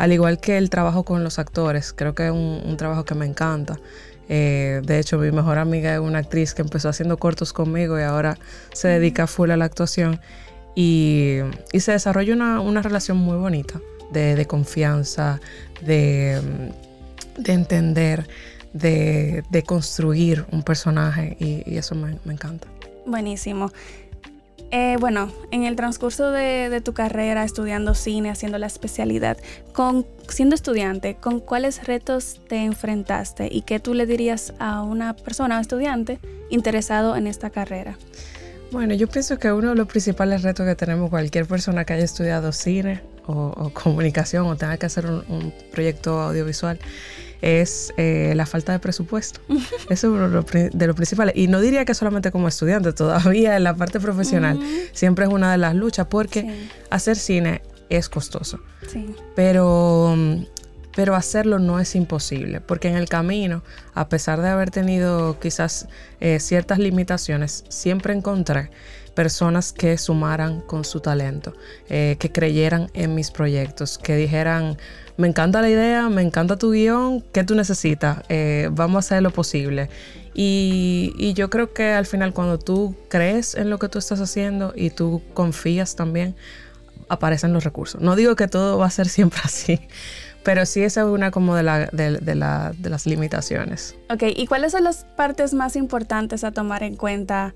Al 0.00 0.12
igual 0.12 0.40
que 0.40 0.56
el 0.56 0.70
trabajo 0.70 1.04
con 1.04 1.24
los 1.24 1.38
actores, 1.38 1.92
creo 1.92 2.14
que 2.14 2.26
es 2.26 2.32
un, 2.32 2.76
trabajo 2.78 3.04
que 3.04 3.14
me 3.14 3.26
encanta. 3.26 3.78
Eh, 4.30 4.80
de 4.82 4.98
hecho, 4.98 5.18
mi 5.18 5.30
mejor 5.30 5.58
amiga 5.58 5.92
es 5.92 6.00
una 6.00 6.20
actriz 6.20 6.54
que 6.54 6.62
empezó 6.62 6.88
haciendo 6.88 7.18
cortos 7.18 7.52
conmigo 7.52 7.98
y 7.98 8.02
ahora 8.02 8.38
se 8.72 8.88
dedica 8.88 9.26
full 9.26 9.50
a 9.50 9.58
la 9.58 9.66
actuación. 9.66 10.18
Y, 10.74 11.40
se 11.78 11.92
desarrolla 11.92 12.32
una, 12.34 12.80
relación 12.80 13.18
muy 13.18 13.36
bonita 13.36 13.78
de, 14.10 14.46
confianza, 14.46 15.38
de, 15.82 16.40
entender, 17.44 18.26
de, 18.72 19.64
construir 19.66 20.46
un 20.50 20.62
personaje 20.62 21.36
y, 21.38 21.76
eso 21.76 21.94
me, 21.94 22.16
me 22.24 22.32
encanta. 22.32 22.68
Buenísimo. 23.04 23.70
Eh, 24.72 24.96
bueno, 25.00 25.32
en 25.50 25.64
el 25.64 25.74
transcurso 25.74 26.30
de, 26.30 26.80
tu 26.84 26.92
carrera, 26.92 27.42
estudiando 27.42 27.94
cine, 27.94 28.30
haciendo 28.30 28.56
la 28.58 28.66
especialidad, 28.66 29.36
con, 29.72 30.06
siendo 30.28 30.54
estudiante, 30.54 31.16
¿con 31.16 31.40
cuáles 31.40 31.86
retos 31.86 32.40
te 32.48 32.64
enfrentaste 32.64 33.48
y 33.50 33.62
qué 33.62 33.80
tú 33.80 33.94
le 33.94 34.06
dirías 34.06 34.54
a 34.60 34.82
una 34.82 35.14
persona, 35.14 35.56
un 35.56 35.62
estudiante, 35.62 36.20
interesado 36.50 37.16
en 37.16 37.26
esta 37.26 37.50
carrera? 37.50 37.98
Bueno, 38.70 38.94
yo 38.94 39.08
pienso 39.08 39.38
que 39.40 39.50
uno 39.50 39.70
de 39.70 39.74
los 39.74 39.88
principales 39.88 40.42
retos 40.42 40.64
que 40.64 40.76
tenemos 40.76 41.10
cualquier 41.10 41.46
persona 41.46 41.84
que 41.84 41.94
haya 41.94 42.04
estudiado 42.04 42.52
cine 42.52 43.00
o, 43.26 43.70
comunicación 43.74 44.46
o 44.46 44.56
tenga 44.56 44.76
que 44.76 44.86
hacer 44.86 45.06
un, 45.06 45.52
proyecto 45.72 46.20
audiovisual 46.20 46.78
es 47.42 47.92
eh, 47.96 48.32
la 48.36 48.46
falta 48.46 48.72
de 48.72 48.78
presupuesto. 48.78 49.40
Eso 49.88 49.90
es 49.90 50.04
uno 50.04 50.28
de 50.28 50.86
los 50.86 50.96
principales. 50.96 51.36
Y 51.36 51.48
no 51.48 51.60
diría 51.60 51.84
que 51.84 51.94
solamente 51.94 52.30
como 52.30 52.48
estudiante, 52.48 52.92
todavía 52.92 53.56
en 53.56 53.64
la 53.64 53.74
parte 53.74 54.00
profesional 54.00 54.58
siempre 54.92 55.24
es 55.24 55.30
una 55.30 55.52
de 55.52 55.58
las 55.58 55.74
luchas 55.74 56.06
porque 56.08 56.68
hacer 56.90 57.16
cine 57.16 57.62
es 57.88 58.08
costoso. 58.08 58.60
Sí. 58.88 59.14
Pero 59.34 60.16
pero 60.94 61.14
hacerlo 61.14 61.58
no 61.58 61.78
es 61.80 61.94
imposible, 61.94 62.60
porque 62.60 62.88
en 62.88 62.96
el 62.96 63.08
camino, 63.08 63.62
a 63.94 64.08
pesar 64.08 64.40
de 64.42 64.48
haber 64.48 64.70
tenido 64.70 65.38
quizás 65.38 65.88
eh, 66.20 66.40
ciertas 66.40 66.78
limitaciones, 66.78 67.64
siempre 67.68 68.12
encontré 68.12 68.70
personas 69.14 69.72
que 69.72 69.98
sumaran 69.98 70.60
con 70.60 70.84
su 70.84 71.00
talento, 71.00 71.52
eh, 71.88 72.16
que 72.18 72.32
creyeran 72.32 72.90
en 72.94 73.14
mis 73.14 73.30
proyectos, 73.30 73.98
que 73.98 74.16
dijeran, 74.16 74.76
me 75.16 75.28
encanta 75.28 75.60
la 75.60 75.68
idea, 75.68 76.08
me 76.08 76.22
encanta 76.22 76.56
tu 76.56 76.72
guion, 76.72 77.20
¿qué 77.32 77.44
tú 77.44 77.54
necesitas? 77.54 78.22
Eh, 78.28 78.68
vamos 78.72 78.96
a 78.96 78.98
hacer 79.00 79.22
lo 79.22 79.30
posible. 79.30 79.90
Y, 80.34 81.32
yo 81.34 81.50
creo 81.50 81.72
que 81.72 81.92
al 81.92 82.06
final 82.06 82.32
cuando 82.32 82.58
tú 82.58 82.94
crees 83.08 83.54
en 83.54 83.68
lo 83.68 83.78
que 83.78 83.88
tú 83.88 83.98
estás 83.98 84.20
haciendo 84.20 84.72
y 84.74 84.90
tú 84.90 85.22
confías 85.34 85.96
también, 85.96 86.34
aparecen 87.08 87.52
los 87.52 87.64
recursos. 87.64 88.00
No 88.00 88.16
digo 88.16 88.36
que 88.36 88.48
todo 88.48 88.78
va 88.78 88.86
a 88.86 88.90
ser 88.90 89.08
siempre 89.10 89.40
así, 89.44 89.80
pero 90.42 90.64
sí 90.64 90.82
es 90.82 90.96
una 90.96 91.30
como 91.30 91.54
de, 91.56 91.62
de, 91.92 92.34
las 92.34 93.06
limitaciones. 93.06 93.96
Ok, 94.08 94.22
¿y 94.34 94.46
cuáles 94.46 94.72
son 94.72 94.84
las 94.84 95.04
partes 95.16 95.52
más 95.52 95.76
importantes 95.76 96.44
a 96.44 96.52
tomar 96.52 96.82
en 96.82 96.96
cuenta? 96.96 97.54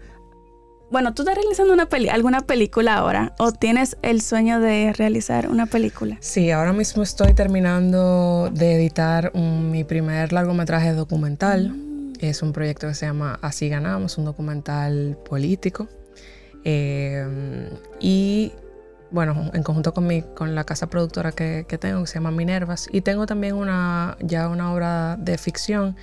Bueno, 0.90 1.14
¿tú 1.14 1.22
estás 1.22 1.34
realizando 1.34 1.72
una 1.72 1.88
peli 1.88 2.08
alguna 2.08 2.42
película 2.42 2.94
ahora 2.94 3.34
o 3.38 3.52
tienes 3.52 3.96
el 4.02 4.20
sueño 4.20 4.60
de 4.60 4.92
realizar 4.92 5.48
una 5.48 5.66
película? 5.66 6.18
Sí, 6.20 6.50
ahora 6.50 6.72
mismo 6.72 7.02
estoy 7.02 7.34
terminando 7.34 8.50
de 8.52 8.76
editar 8.76 9.34
mi 9.34 9.82
primer 9.84 10.32
largometraje 10.32 10.92
documental. 10.92 11.70
Mm. 11.70 12.12
Es 12.20 12.42
un 12.42 12.52
proyecto 12.52 12.86
que 12.86 12.94
se 12.94 13.06
llama 13.06 13.38
Así 13.42 13.68
Ganamos, 13.68 14.18
un 14.18 14.24
documental 14.24 15.18
político. 15.28 15.88
Eh, 16.64 17.70
y 18.00 18.52
bueno, 19.10 19.50
en 19.52 19.62
conjunto 19.62 19.94
con, 19.94 20.06
mi, 20.06 20.22
con 20.22 20.54
la 20.54 20.64
casa 20.64 20.88
productora 20.88 21.32
que, 21.32 21.64
tengo, 21.78 22.00
que 22.02 22.06
se 22.06 22.14
llama 22.14 22.30
Minervas, 22.30 22.88
y 22.90 23.00
tengo 23.00 23.26
también 23.26 23.54
una, 23.54 24.16
ya 24.20 24.48
una 24.48 24.72
obra 24.72 25.16
de 25.16 25.38
ficción 25.38 25.96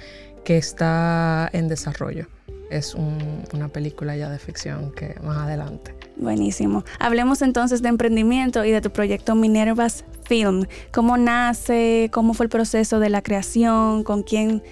que 0.46 0.58
está 0.58 1.50
en 1.52 1.68
desarrollo. 1.68 2.28
Es 2.72 2.96
una 2.96 3.68
película 3.68 4.16
ya 4.16 4.30
de 4.30 4.40
ficción 4.40 4.92
que 4.94 5.16
más 5.24 5.38
adelante. 5.38 5.94
Buenísimo. 6.16 6.84
Hablemos 7.00 7.42
entonces 7.42 7.82
de 7.82 7.90
emprendimiento 7.90 8.63
y 8.63 8.72
de 8.72 8.80
tu 8.80 8.92
proyecto 8.92 9.36
Minervas 9.36 10.06
Film. 10.24 10.66
¿Cómo 10.94 11.18
nace? 11.18 12.10
¿Cómo 12.13 12.34
fue 12.34 12.46
el 12.46 12.50
proceso 12.50 13.00
de 13.00 13.10
la 13.10 13.22
creación? 13.22 14.04
¿Con 14.04 14.24
quién, 14.24 14.63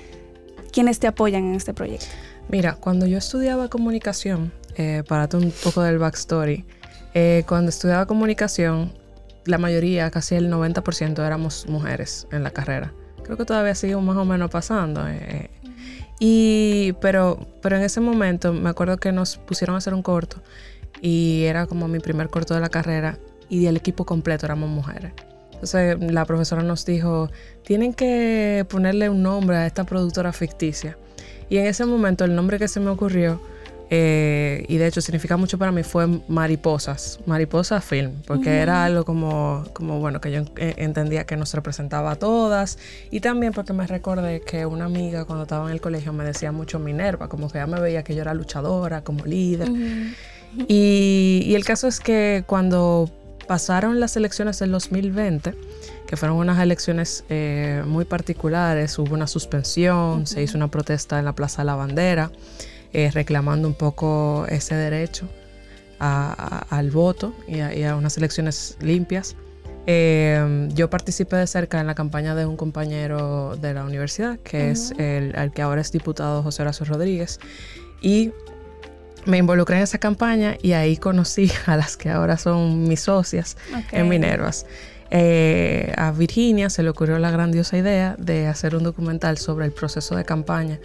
quiénes 0.72 1.00
te 1.00 1.08
apoyan 1.08 1.44
en 1.44 1.56
este 1.56 1.74
proyecto? 1.74 2.08
Mira, 2.50 2.76
cuando 2.76 3.06
yo 3.06 3.18
estudiaba 3.18 3.68
comunicación, 3.68 4.52
eh, 4.76 5.04
para 5.08 5.28
un 5.38 5.52
poco 5.64 5.82
del 5.82 6.00
backstory, 6.00 6.66
eh, 7.14 7.44
cuando 7.48 7.70
estudiaba 7.70 8.06
comunicación, 8.06 8.94
la 9.46 9.58
mayoría, 9.58 10.10
casi 10.10 10.36
el 10.36 10.50
90% 10.50 11.26
éramos 11.26 11.68
mujeres 11.68 12.28
en 12.32 12.44
la 12.44 12.52
carrera. 12.52 12.94
Creo 13.24 13.38
que 13.38 13.46
todavía 13.46 13.76
sigue 13.76 13.96
más 13.98 14.18
o 14.18 14.26
menos 14.26 14.50
pasando. 14.50 15.08
Eh, 15.08 15.50
y, 16.20 16.94
pero, 17.02 17.48
pero 17.62 17.78
en 17.78 17.84
ese 17.84 18.02
momento 18.02 18.54
me 18.54 18.70
acuerdo 18.70 18.98
que 18.98 19.12
nos 19.12 19.38
pusieron 19.38 19.76
a 19.76 19.78
hacer 19.78 19.94
un 19.94 20.04
corto 20.04 20.38
y 21.02 21.44
era 21.46 21.66
como 21.66 21.88
mi 21.88 22.00
primer 22.00 22.30
corto 22.30 22.54
de 22.54 22.60
la 22.60 22.70
carrera 22.70 23.18
y 23.50 23.66
el 23.66 23.78
equipo 23.78 24.06
completo 24.06 24.46
éramos 24.46 24.70
mujeres. 24.70 25.14
Entonces 25.54 25.98
la 26.00 26.26
profesora 26.26 26.64
nos 26.64 26.86
dijo, 26.86 27.30
tienen 27.64 27.94
que 27.94 28.66
ponerle 28.70 29.10
un 29.10 29.24
nombre 29.24 29.58
a 29.58 29.66
esta 29.66 29.84
productora 29.84 30.32
ficticia. 30.32 30.98
Y 31.50 31.58
en 31.58 31.66
ese 31.66 31.86
momento 31.86 32.26
el 32.26 32.36
nombre 32.36 32.60
que 32.60 32.68
se 32.68 32.80
me 32.80 32.90
ocurrió 32.90 33.42
eh, 33.90 34.66
y 34.68 34.78
de 34.78 34.88
hecho 34.88 35.02
significa 35.02 35.38
mucho 35.38 35.58
para 35.58 35.72
mí 35.72 35.84
fue 35.84 36.08
Mariposas, 36.28 37.20
Mariposa 37.26 37.82
Film, 37.82 38.14
porque 38.26 38.58
era 38.58 38.86
algo 38.86 39.06
como, 39.06 39.66
como, 39.74 40.00
bueno, 40.00 40.22
que 40.22 40.32
yo 40.32 40.44
entendía 40.58 41.26
que 41.26 41.38
nos 41.38 41.54
representaba 41.54 42.12
a 42.12 42.16
todas 42.16 42.78
y 43.12 43.20
también 43.20 43.54
porque 43.54 43.74
me 43.74 43.88
recordé 43.88 44.42
que 44.42 44.66
una 44.66 44.86
amiga 44.86 45.26
cuando 45.26 45.44
estaba 45.44 45.66
en 45.66 45.72
el 45.72 45.82
colegio 45.82 46.14
me 46.14 46.24
decía 46.24 46.52
mucho 46.52 46.80
Minerva, 46.80 47.30
como 47.30 47.50
que 47.50 47.58
ya 47.58 47.68
me 47.68 47.80
veía 47.80 48.04
que 48.04 48.16
yo 48.16 48.22
era 48.22 48.34
luchadora, 48.34 49.04
como 49.04 49.26
líder. 49.26 49.70
y, 50.68 51.44
y 51.46 51.56
el 51.56 51.66
caso 51.66 51.88
es 51.88 52.00
que 52.00 52.44
cuando 52.46 53.10
pasaron 53.50 54.00
las 54.00 54.16
elecciones 54.16 54.60
del 54.60 54.72
2020, 54.72 55.56
que 56.06 56.18
fueron 56.18 56.38
unas 56.38 56.60
elecciones 56.60 57.24
eh, 57.30 57.82
muy 57.84 58.06
particulares, 58.06 59.00
hubo 59.00 59.16
una 59.16 59.26
suspensión, 59.26 60.28
se 60.28 60.44
hizo 60.44 60.56
una 60.56 60.68
protesta 60.68 61.18
en 61.18 61.26
la 61.26 61.34
Plaza 61.34 61.64
de 61.64 61.66
la 61.66 61.76
Bandera. 61.76 62.32
Eh, 62.92 63.12
reclamando 63.14 63.68
un 63.68 63.76
poco 63.76 64.48
ese 64.50 64.74
derecho 64.74 65.30
al 66.00 66.92
voto 66.92 67.36
y 67.48 67.60
a, 67.84 67.96
unas 67.96 68.18
elecciones 68.18 68.78
limpias. 68.80 69.36
Eh, 69.86 70.70
yo 70.74 70.90
participé 70.90 71.36
de 71.36 71.46
cerca 71.46 71.80
en 71.80 71.88
la 71.88 71.94
campaña 71.94 72.36
de 72.36 72.46
un 72.46 72.58
compañero 72.58 73.58
de 73.58 73.74
la 73.74 73.84
universidad, 73.84 74.40
que 74.40 74.72
es 74.72 74.92
el, 74.98 75.52
que 75.54 75.62
ahora 75.62 75.82
es 75.82 75.92
diputado 75.92 76.42
José 76.42 76.64
Horacio 76.64 76.86
Rodríguez, 76.86 77.40
y 78.02 78.32
me 79.26 79.38
involucré 79.38 79.78
en 79.78 79.84
esa 79.84 79.98
campaña 79.98 80.58
y 80.62 80.72
ahí 80.72 80.98
conocí 80.98 81.52
a 81.68 81.78
las 81.78 81.96
que 81.96 82.10
ahora 82.10 82.38
son 82.38 82.88
mis 82.88 83.02
socias 83.02 83.58
en 83.92 84.08
Minervas. 84.10 84.66
Eh, 85.12 85.92
a 85.98 86.12
Virginia 86.12 86.70
se 86.70 86.84
le 86.84 86.90
ocurrió 86.90 87.18
la 87.20 87.32
grandiosa 87.32 87.78
idea 87.78 88.16
de 88.20 88.48
hacer 88.48 88.76
un 88.76 88.84
documental 88.84 89.38
sobre 89.38 89.66
el 89.66 89.72
proceso 89.72 90.16
de 90.16 90.24
campaña 90.24 90.80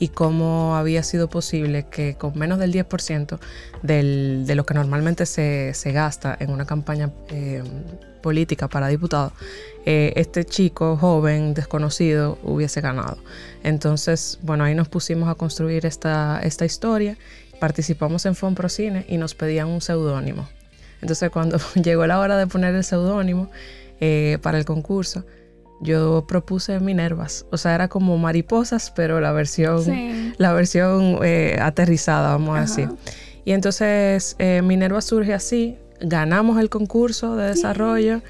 y 0.00 0.08
cómo 0.08 0.76
había 0.76 1.02
sido 1.02 1.28
posible 1.28 1.86
que 1.88 2.16
con 2.16 2.36
menos 2.36 2.58
del 2.58 2.72
10% 2.72 3.38
de 3.82 4.54
lo 4.56 4.66
que 4.66 4.74
normalmente 4.74 5.26
se, 5.26 5.92
gasta 5.92 6.36
en 6.40 6.50
una 6.50 6.64
campaña 6.64 7.12
eh, 7.28 7.62
política 8.22 8.66
para 8.66 8.88
diputado, 8.88 9.32
eh, 9.84 10.14
este 10.16 10.44
chico 10.44 10.96
joven 10.96 11.52
desconocido 11.52 12.38
hubiese 12.42 12.80
ganado. 12.80 13.18
Entonces, 13.62 14.38
bueno, 14.42 14.64
ahí 14.64 14.74
nos 14.74 14.88
pusimos 14.88 15.28
a 15.28 15.34
construir 15.34 15.84
esta, 15.84 16.40
esta 16.42 16.64
historia, 16.64 17.18
participamos 17.60 18.24
en 18.24 18.34
Fonprocine 18.34 19.04
y 19.06 19.18
nos 19.18 19.34
pedían 19.34 19.68
un 19.68 19.82
seudónimo. 19.82 20.48
Entonces, 21.02 21.28
cuando 21.30 21.58
llegó 21.74 22.06
la 22.06 22.18
hora 22.18 22.38
de 22.38 22.46
poner 22.46 22.74
el 22.74 22.84
seudónimo 22.84 23.50
eh, 24.00 24.38
para 24.40 24.56
el 24.56 24.64
concurso, 24.64 25.26
yo 25.80 26.24
propuse 26.26 26.78
Minervas. 26.80 27.46
O 27.50 27.56
sea, 27.56 27.74
era 27.74 27.88
como 27.88 28.16
mariposas, 28.18 28.92
pero 28.94 29.20
la 29.20 29.32
versión, 29.32 30.34
la 30.36 30.52
versión 30.52 31.18
eh, 31.22 31.58
aterrizada, 31.60 32.32
vamos 32.32 32.58
a 32.58 32.60
decir. 32.62 32.88
Y 33.44 33.52
entonces 33.52 34.36
eh, 34.38 34.62
Minerva 34.62 35.00
surge 35.00 35.34
así, 35.34 35.76
ganamos 36.00 36.60
el 36.60 36.68
concurso 36.68 37.36
de 37.36 37.48
desarrollo. 37.48 38.20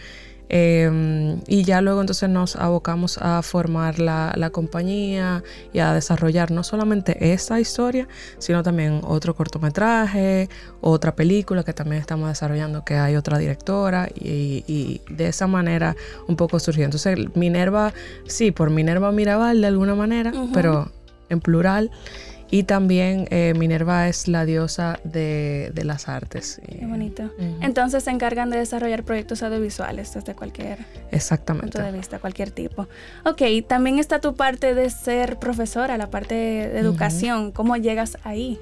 Em, 0.52 1.38
y 1.46 1.62
ya 1.62 1.80
luego 1.80 2.00
entonces 2.00 2.28
nos 2.28 2.56
abocamos 2.56 3.18
a 3.18 3.40
formar 3.40 4.00
la, 4.00 4.50
compañía 4.50 5.44
y 5.72 5.78
a 5.78 5.94
desarrollar 5.94 6.50
no 6.50 6.64
solamente 6.64 7.32
esa 7.32 7.60
historia, 7.60 8.08
sino 8.38 8.64
también 8.64 9.00
otro 9.04 9.36
cortometraje, 9.36 10.48
otra 10.80 11.14
película 11.14 11.62
que 11.62 11.72
también 11.72 12.00
estamos 12.00 12.28
desarrollando, 12.28 12.84
que 12.84 12.94
hay 12.96 13.14
otra 13.14 13.38
directora 13.38 14.08
y, 14.12 15.00
de 15.08 15.28
esa 15.28 15.46
manera 15.46 15.94
un 16.26 16.34
poco 16.34 16.58
surgió. 16.58 16.84
Entonces 16.84 17.16
Minerva, 17.36 17.94
sí, 18.26 18.50
por 18.50 18.70
Minerva 18.70 19.12
Mirabal 19.12 19.60
de 19.60 19.68
alguna 19.68 19.94
manera, 19.94 20.32
pero 20.52 20.90
en 21.28 21.40
plural. 21.40 21.92
Y 22.50 22.64
también 22.64 23.28
eh, 23.30 23.54
Minerva 23.56 24.08
es 24.08 24.26
la 24.26 24.44
diosa 24.44 24.98
de, 25.04 25.72
las 25.84 26.08
artes. 26.08 26.60
Qué 26.66 26.84
bonito. 26.84 27.30
Entonces 27.60 28.04
se 28.04 28.10
encargan 28.10 28.50
de 28.50 28.58
desarrollar 28.58 29.04
proyectos 29.04 29.42
audiovisuales 29.42 30.12
desde 30.12 30.34
cualquier 30.34 30.78
Exactamente. 31.12 31.78
punto 31.78 31.82
de 31.82 31.96
vista, 31.96 32.18
cualquier 32.18 32.50
tipo. 32.50 32.88
Ok, 33.24 33.42
también 33.66 33.98
está 33.98 34.20
tu 34.20 34.34
parte 34.34 34.74
de 34.74 34.90
ser 34.90 35.38
profesora, 35.38 35.96
la 35.96 36.10
parte 36.10 36.34
de 36.34 36.78
educación. 36.78 37.52
¿Cómo 37.52 37.76
llegas 37.76 38.18
ahí? 38.24 38.58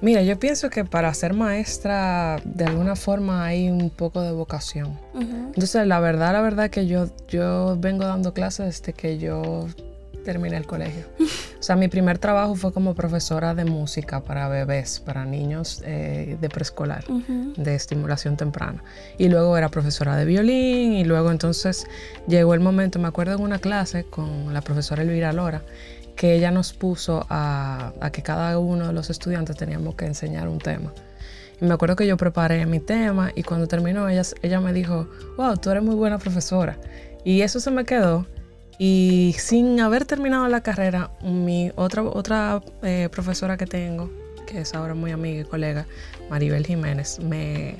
Mira, 0.00 0.22
yo 0.22 0.38
pienso 0.38 0.70
que 0.70 0.84
para 0.84 1.12
ser 1.12 1.34
maestra 1.34 2.40
de 2.44 2.64
alguna 2.64 2.94
forma 2.94 3.44
hay 3.44 3.68
un 3.68 3.90
poco 3.90 4.22
de 4.22 4.30
vocación. 4.32 4.98
Entonces, 5.14 5.86
la 5.86 5.98
verdad, 5.98 6.32
la 6.32 6.40
verdad 6.40 6.70
que 6.70 6.86
yo, 6.86 7.08
yo 7.26 7.76
vengo 7.78 8.04
dando 8.04 8.32
clases 8.32 8.66
desde 8.66 8.92
que 8.92 9.18
yo 9.18 9.66
terminé 10.28 10.58
el 10.58 10.66
colegio. 10.66 11.06
O 11.58 11.62
sea, 11.62 11.74
mi 11.74 11.88
primer 11.88 12.18
trabajo 12.18 12.54
fue 12.54 12.70
como 12.70 12.94
profesora 12.94 13.54
de 13.54 13.64
música 13.64 14.22
para 14.22 14.46
bebés, 14.46 15.00
para 15.00 15.24
niños 15.24 15.82
eh, 15.86 16.36
de 16.38 16.48
preescolar, 16.50 17.02
de 17.06 17.74
estimulación 17.74 18.36
temprana. 18.36 18.84
Y 19.16 19.30
luego 19.30 19.56
era 19.56 19.70
profesora 19.70 20.16
de 20.16 20.26
violín 20.26 20.92
y 20.92 21.04
luego 21.04 21.30
entonces 21.30 21.86
llegó 22.26 22.52
el 22.52 22.60
momento, 22.60 22.98
me 22.98 23.08
acuerdo 23.08 23.36
en 23.36 23.40
una 23.40 23.58
clase 23.58 24.04
con 24.04 24.52
la 24.52 24.60
profesora 24.60 25.02
Elvira 25.02 25.32
Lora, 25.32 25.62
que 26.14 26.34
ella 26.34 26.50
nos 26.50 26.74
puso 26.74 27.24
a, 27.30 27.94
a 27.98 28.10
que 28.10 28.22
cada 28.22 28.58
uno 28.58 28.88
de 28.88 28.92
los 28.92 29.08
estudiantes 29.08 29.56
teníamos 29.56 29.94
que 29.94 30.04
enseñar 30.04 30.46
un 30.46 30.58
tema. 30.58 30.92
Y 31.58 31.64
me 31.64 31.72
acuerdo 31.72 31.96
que 31.96 32.06
yo 32.06 32.18
preparé 32.18 32.66
mi 32.66 32.80
tema 32.80 33.32
y 33.34 33.44
cuando 33.44 33.66
terminó 33.66 34.10
ella, 34.10 34.22
ella 34.42 34.60
me 34.60 34.74
dijo, 34.74 35.08
wow, 35.38 35.56
tú 35.56 35.70
eres 35.70 35.82
muy 35.82 35.94
buena 35.94 36.18
profesora. 36.18 36.76
Y 37.24 37.40
eso 37.40 37.60
se 37.60 37.70
me 37.70 37.86
quedó. 37.86 38.26
Y 38.78 39.34
sin 39.38 39.80
haber 39.80 40.04
terminado 40.04 40.46
la 40.48 40.60
carrera, 40.60 41.10
mi 41.22 41.72
otra, 41.74 42.02
otra 42.02 42.62
eh, 42.82 43.08
profesora 43.10 43.56
que 43.56 43.66
tengo, 43.66 44.08
que 44.46 44.60
es 44.60 44.74
ahora 44.74 44.94
muy 44.94 45.10
amiga 45.10 45.40
y 45.40 45.44
colega, 45.44 45.86
Maribel 46.30 46.64
Jiménez, 46.64 47.18
me, 47.18 47.76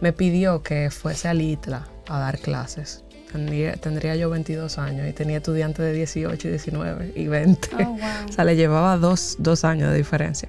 me 0.00 0.12
pidió 0.12 0.62
que 0.62 0.90
fuese 0.90 1.28
a 1.28 1.34
Litla 1.34 1.88
a 2.08 2.20
dar 2.20 2.38
clases. 2.38 3.02
Tendría, 3.32 4.16
yo 4.16 4.30
22 4.30 4.78
años 4.78 5.06
y 5.06 5.12
tenía 5.12 5.38
estudiantes 5.38 5.84
de 5.84 5.92
18, 5.92 6.48
19 6.48 7.12
y 7.16 7.26
20. 7.26 7.68
O 8.28 8.32
sea, 8.32 8.44
le 8.44 8.56
llevaba 8.56 8.96
dos, 8.96 9.36
dos 9.38 9.64
años 9.64 9.90
de 9.90 9.96
diferencia. 9.96 10.48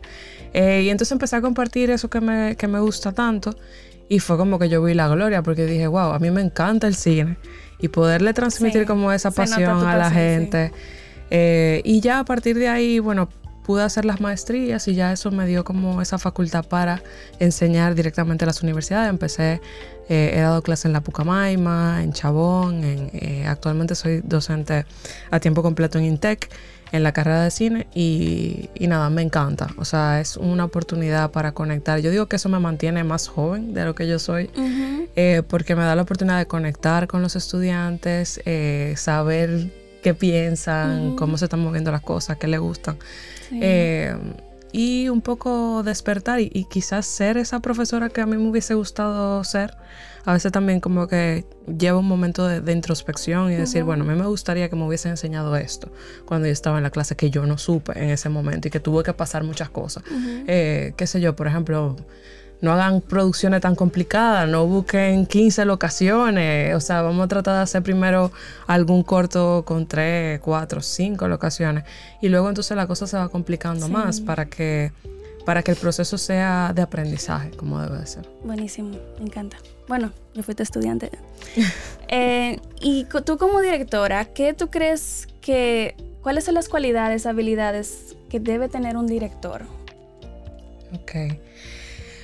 Eh, 0.54 0.84
y 0.84 0.90
entonces 0.90 1.12
empecé 1.12 1.36
a 1.36 1.42
compartir 1.42 1.90
eso 1.90 2.10
que 2.10 2.22
me, 2.22 2.56
que 2.56 2.68
me 2.68 2.80
gusta 2.80 3.12
tanto 3.12 3.56
y 4.08 4.20
fue 4.20 4.38
como 4.38 4.58
que 4.58 4.70
yo 4.70 4.82
vi 4.82 4.94
la 4.94 5.08
gloria 5.10 5.44
porque 5.44 5.66
dije, 5.66 5.88
wow, 5.88 6.14
a 6.14 6.20
mí 6.20 6.32
me 6.32 6.42
encanta 6.42 6.88
el 6.88 6.96
cine 6.96 7.38
y 7.80 7.90
poderle 7.90 8.34
transmitir 8.34 8.86
como 8.86 9.12
esa 9.12 9.32
pasión 9.32 9.86
a 9.86 9.98
la 9.98 10.12
gente. 10.12 10.72
Eh, 11.30 11.82
y 11.84 12.00
ya 12.02 12.20
a 12.20 12.26
partir 12.26 12.58
de 12.58 12.70
ahí, 12.70 13.00
bueno, 13.00 13.30
pude 13.64 13.84
hacer 13.84 14.06
las 14.06 14.22
maestrías 14.22 14.88
y 14.88 14.96
ya 14.96 15.12
eso 15.12 15.30
me 15.30 15.46
dio 15.46 15.66
como 15.66 16.02
esa 16.02 16.18
facultad 16.18 16.66
para 16.66 17.04
enseñar 17.40 17.96
directamente 17.96 18.46
a 18.46 18.48
las 18.48 18.64
universidades. 18.64 19.10
Empecé, 19.10 19.62
eh, 20.08 20.32
he 20.34 20.40
dado 20.40 20.62
clases 20.62 20.86
en 20.86 20.94
la 20.94 21.02
Pucamaima, 21.02 22.02
en 22.02 22.14
Chabón, 22.14 22.84
en, 22.84 23.46
actualmente 23.46 23.96
soy 23.96 24.22
docente 24.24 24.86
a 25.32 25.40
tiempo 25.40 25.62
completo 25.62 25.98
en 25.98 26.06
INTEC 26.06 26.50
en 26.92 27.04
la 27.04 27.12
carrera 27.12 27.44
de 27.44 27.52
cine 27.52 27.88
y, 27.94 28.70
nada, 28.80 29.10
me 29.10 29.22
encanta. 29.22 29.68
O 29.78 29.86
sea, 29.86 30.20
es 30.20 30.38
una 30.38 30.66
oportunidad 30.66 31.32
para 31.32 31.54
conectar. 31.54 32.00
Yo 32.00 32.12
digo 32.12 32.28
que 32.28 32.38
eso 32.38 32.50
me 32.50 32.60
mantiene 32.60 33.04
más 33.04 33.28
joven 33.28 33.74
de 33.74 33.86
lo 33.86 33.96
que 33.96 34.08
yo 34.08 34.20
soy, 34.20 34.50
eh, 35.16 35.44
porque 35.48 35.76
me 35.76 35.84
da 35.84 35.96
la 35.96 36.04
oportunidad 36.04 36.38
de 36.38 36.48
conectar 36.48 37.08
con 37.08 37.22
los 37.22 37.36
estudiantes, 37.36 38.42
eh, 38.46 38.94
saber 38.98 39.72
qué 40.02 40.14
piensan, 40.14 41.16
cómo 41.16 41.38
se 41.38 41.46
están 41.46 41.60
moviendo 41.60 41.92
las 41.92 42.02
cosas, 42.02 42.38
qué 42.38 42.48
les 42.48 42.60
gustan. 42.60 42.98
Eh, 43.52 44.16
y 44.72 45.10
un 45.10 45.22
poco 45.22 45.82
despertar 45.84 46.40
y, 46.40 46.66
quizás 46.70 47.06
ser 47.06 47.38
esa 47.38 47.62
profesora 47.62 48.10
que 48.10 48.22
a 48.22 48.26
mí 48.26 48.38
me 48.38 48.50
hubiese 48.50 48.74
gustado 48.74 49.44
ser. 49.44 49.76
A 50.28 50.34
veces 50.34 50.52
también 50.52 50.82
como 50.82 51.08
que 51.08 51.46
lleva 51.80 52.00
un 52.00 52.06
momento 52.06 52.46
de, 52.46 52.72
introspección 52.74 53.50
y 53.50 53.56
decir, 53.56 53.86
bueno, 53.86 54.04
a 54.04 54.08
mí 54.08 54.14
me 54.14 54.28
gustaría 54.28 54.68
que 54.68 54.76
me 54.76 54.86
hubiese 54.86 55.08
enseñado 55.08 55.56
esto 55.56 55.90
cuando 56.26 56.48
yo 56.48 56.52
estaba 56.52 56.76
en 56.76 56.84
la 56.84 56.90
clase 56.90 57.16
que 57.16 57.30
yo 57.30 57.46
no 57.46 57.58
supe 57.58 57.94
en 57.96 58.10
ese 58.10 58.28
momento 58.28 58.68
y 58.68 58.72
que 58.72 58.82
tuve 58.82 59.06
que 59.06 59.14
pasar 59.14 59.46
muchas 59.46 59.70
cosas. 59.70 60.04
Eh, 60.48 60.92
qué 60.98 61.08
sé 61.08 61.22
yo, 61.22 61.34
por 61.34 61.48
ejemplo, 61.48 61.96
no 62.60 62.74
hagan 62.74 63.00
producciones 63.00 63.62
tan 63.62 63.74
complicadas, 63.76 64.50
no 64.50 64.66
busquen 64.66 65.28
15 65.28 65.64
locaciones, 65.64 66.76
o 66.76 66.82
sea, 66.82 67.04
vamos 67.04 67.24
a 67.24 67.30
tratar 67.30 67.56
de 67.56 67.62
hacer 67.62 67.82
primero 67.82 68.34
algún 68.68 69.04
corto 69.04 69.64
con 69.66 69.88
3, 69.88 70.42
4, 70.42 70.82
5 70.82 71.28
locaciones 71.30 71.86
y 72.22 72.28
luego 72.28 72.50
entonces 72.50 72.76
la 72.76 72.86
cosa 72.86 73.08
se 73.08 73.16
va 73.16 73.30
complicando 73.30 73.88
más 73.88 74.20
para 74.20 74.46
que, 74.48 74.92
para 75.48 75.64
que 75.64 75.72
el 75.72 75.78
proceso 75.78 76.18
sea 76.18 76.74
de 76.76 76.82
aprendizaje 76.82 77.52
como 77.52 77.80
debe 77.82 78.00
de 78.00 78.06
ser. 78.06 78.30
Buenísimo, 78.44 78.98
me 79.18 79.28
encanta. 79.28 79.56
Bueno, 79.88 80.12
yo 80.34 80.44
fui 80.44 80.54
tu 80.54 80.62
estudiante. 80.62 81.10
Eh, 82.10 82.62
y 82.80 83.06
tú 83.26 83.38
como 83.38 83.60
directora, 83.60 84.24
¿qué 84.24 84.54
tú 84.54 84.70
crees 84.70 85.28
que, 85.42 85.98
cuáles 86.22 86.46
son 86.46 86.54
las 86.54 86.70
cualidades, 86.70 87.26
habilidades 87.26 88.16
que 88.30 88.40
debe 88.40 88.70
tener 88.70 88.96
un 88.96 89.08
director? 89.08 89.64
Ok. 90.94 91.38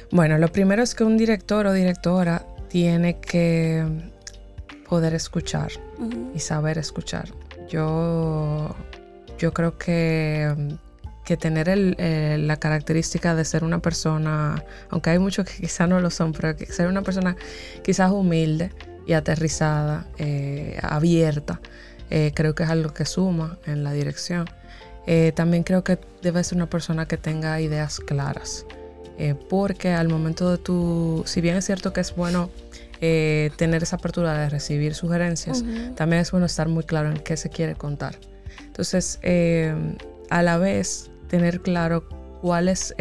Bueno, 0.09 0.37
lo 0.37 0.47
primero 0.47 0.81
es 0.81 0.95
que 0.95 1.03
un 1.03 1.17
director 1.17 1.67
o 1.67 1.73
directora 1.73 2.45
tiene 2.69 3.19
que 3.19 3.85
poder 4.87 5.13
escuchar 5.15 5.73
y 6.33 6.39
saber 6.39 6.77
escuchar. 6.77 7.27
Yo, 7.67 8.73
yo 9.37 9.53
creo 9.53 9.77
que, 9.77 10.77
que 11.23 11.37
tener 11.37 11.67
la 12.39 12.57
característica 12.57 13.35
de 13.35 13.45
ser 13.45 13.63
una 13.63 13.79
persona, 13.79 14.63
aunque 14.89 15.09
hay 15.09 15.19
muchos 15.19 15.45
que 15.45 15.53
quizás 15.61 15.87
no 15.87 15.99
lo 15.99 16.09
son, 16.09 16.33
pero 16.33 16.55
que 16.55 16.65
ser 16.65 16.87
una 16.87 17.01
persona 17.01 17.35
quizás 17.83 18.11
humilde 18.11 18.71
y 19.05 19.13
aterrizada, 19.13 20.07
eh, 20.17 20.79
abierta, 20.81 21.59
eh, 22.09 22.31
creo 22.33 22.55
que 22.55 22.63
es 22.63 22.69
algo 22.69 22.93
que 22.93 23.05
suma 23.05 23.57
en 23.65 23.83
la 23.83 23.91
dirección. 23.91 24.45
Eh, 25.05 25.33
también 25.35 25.63
creo 25.63 25.83
que 25.83 25.99
debe 26.21 26.43
ser 26.43 26.57
una 26.57 26.69
persona 26.69 27.05
que 27.05 27.17
tenga 27.17 27.59
ideas 27.59 27.99
claras. 27.99 28.65
Eh, 29.17 29.35
porque 29.49 29.89
al 29.89 30.09
momento 30.09 30.49
de 30.49 30.57
tu, 30.57 31.23
si 31.25 31.39
bien 31.41 31.55
es 31.55 31.65
cierto 31.65 31.93
que 31.93 32.01
es 32.01 32.15
bueno 32.15 32.49
eh, 32.99 33.51
tener 33.57 33.83
esa 33.83 33.97
apertura 33.97 34.37
de 34.37 34.49
recibir 34.49 34.95
sugerencias, 34.95 35.63
también 35.95 36.21
es 36.21 36.31
bueno 36.31 36.47
estar 36.47 36.67
muy 36.67 36.83
claro 36.83 37.11
en 37.11 37.17
qué 37.17 37.37
se 37.37 37.49
quiere 37.49 37.75
contar. 37.75 38.15
Entonces, 38.65 39.19
eh, 39.21 39.75
a 40.29 40.41
la 40.41 40.57
vez, 40.57 41.11
tener 41.33 41.61
claro 41.61 42.03
cuál 42.41 42.69
es 42.69 42.93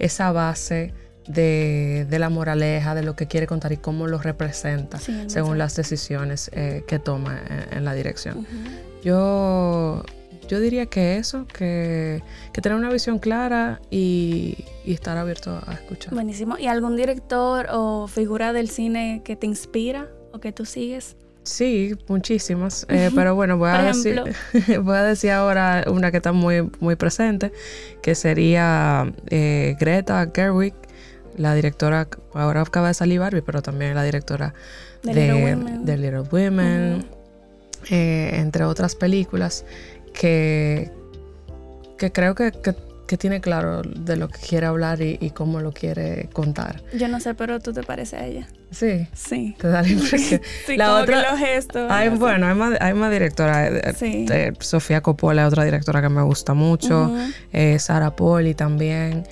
esa 0.00 0.32
base 0.32 0.92
de, 1.28 2.08
la 2.10 2.28
moraleja, 2.28 2.96
de 2.96 3.04
lo 3.04 3.14
que 3.14 3.28
quiere 3.28 3.46
contar 3.46 3.70
y 3.70 3.76
cómo 3.76 4.08
lo 4.08 4.18
representa 4.18 4.98
según 5.28 5.56
las 5.56 5.76
decisiones 5.76 6.50
que 6.50 6.98
toma 6.98 7.40
en, 7.70 7.84
la 7.84 7.94
dirección. 7.94 8.44
Yo 9.04 10.02
yo 10.48 10.58
diría 10.58 10.86
que 10.86 11.18
eso, 11.18 11.46
que, 11.46 12.24
tener 12.60 12.76
una 12.76 12.90
visión 12.90 13.20
clara 13.20 13.80
y, 13.88 14.64
estar 14.84 15.16
abierto 15.16 15.60
a 15.64 15.74
escuchar. 15.74 16.12
Buenísimo. 16.12 16.58
¿Y 16.58 16.66
algún 16.66 16.96
director 16.96 17.68
o 17.70 18.08
figura 18.08 18.52
del 18.52 18.68
cine 18.68 19.22
que 19.24 19.36
te 19.36 19.46
inspira 19.46 20.08
o 20.32 20.40
que 20.40 20.50
tú 20.50 20.64
sigues? 20.64 21.16
Sí, 21.50 21.96
muchísimas. 22.06 22.86
Eh, 22.88 23.10
pero 23.12 23.34
bueno, 23.34 23.58
voy 23.58 23.70
a, 23.70 23.82
decir, 23.82 24.22
voy 24.82 24.96
a 24.96 25.02
decir 25.02 25.32
ahora 25.32 25.84
una 25.88 26.12
que 26.12 26.18
está 26.18 26.30
muy, 26.30 26.70
muy 26.78 26.94
presente, 26.94 27.52
que 28.02 28.14
sería 28.14 29.12
eh, 29.30 29.76
Greta 29.80 30.30
Gerwig, 30.32 30.74
la 31.36 31.52
directora, 31.56 32.06
ahora 32.34 32.62
acaba 32.62 32.86
de 32.86 32.94
salir 32.94 33.18
Barbie, 33.18 33.42
pero 33.42 33.62
también 33.62 33.96
la 33.96 34.04
directora 34.04 34.54
de, 35.02 35.96
Little 35.96 36.22
Women, 36.30 37.04
eh, 37.90 38.30
entre 38.34 38.62
otras 38.62 38.94
películas 38.94 39.64
que, 40.14 40.92
que 41.98 42.12
creo 42.12 42.36
que, 42.36 42.52
que, 42.52 42.76
tiene 43.16 43.40
claro 43.40 43.82
de 43.82 44.16
lo 44.16 44.28
que 44.28 44.38
quiere 44.40 44.66
hablar 44.66 45.00
y, 45.02 45.30
cómo 45.30 45.60
lo 45.60 45.72
quiere 45.72 46.28
contar. 46.32 46.82
Yo 46.96 47.08
no 47.08 47.20
sé, 47.20 47.34
pero 47.34 47.60
tú 47.60 47.72
te 47.72 47.82
pareces 47.82 48.20
a 48.20 48.26
ella. 48.26 48.48
Sí. 48.70 49.08
Sí. 49.12 49.56
Te 49.58 49.68
da 49.68 49.82
la 49.82 49.88
impresión. 49.92 50.40
sí, 50.66 50.76
la 50.76 50.96
otra, 50.96 51.22
que 51.22 51.30
los 51.30 51.38
gestos. 51.40 51.90
Hay, 51.90 52.08
bueno, 52.10 52.46
hay 52.46 52.54
más, 52.54 52.80
hay 52.80 52.94
más 52.94 53.10
directora. 53.10 53.68
Eh, 53.68 53.94
sí. 53.96 54.26
Eh, 54.30 54.52
Sofía 54.60 55.00
Coppola 55.00 55.42
es 55.42 55.48
otra 55.48 55.64
directora 55.64 56.02
que 56.02 56.08
me 56.08 56.22
gusta 56.22 56.54
mucho. 56.54 57.14
Eh, 57.52 57.78
Sara 57.78 58.14
Poli 58.14 58.54
también. 58.54 59.24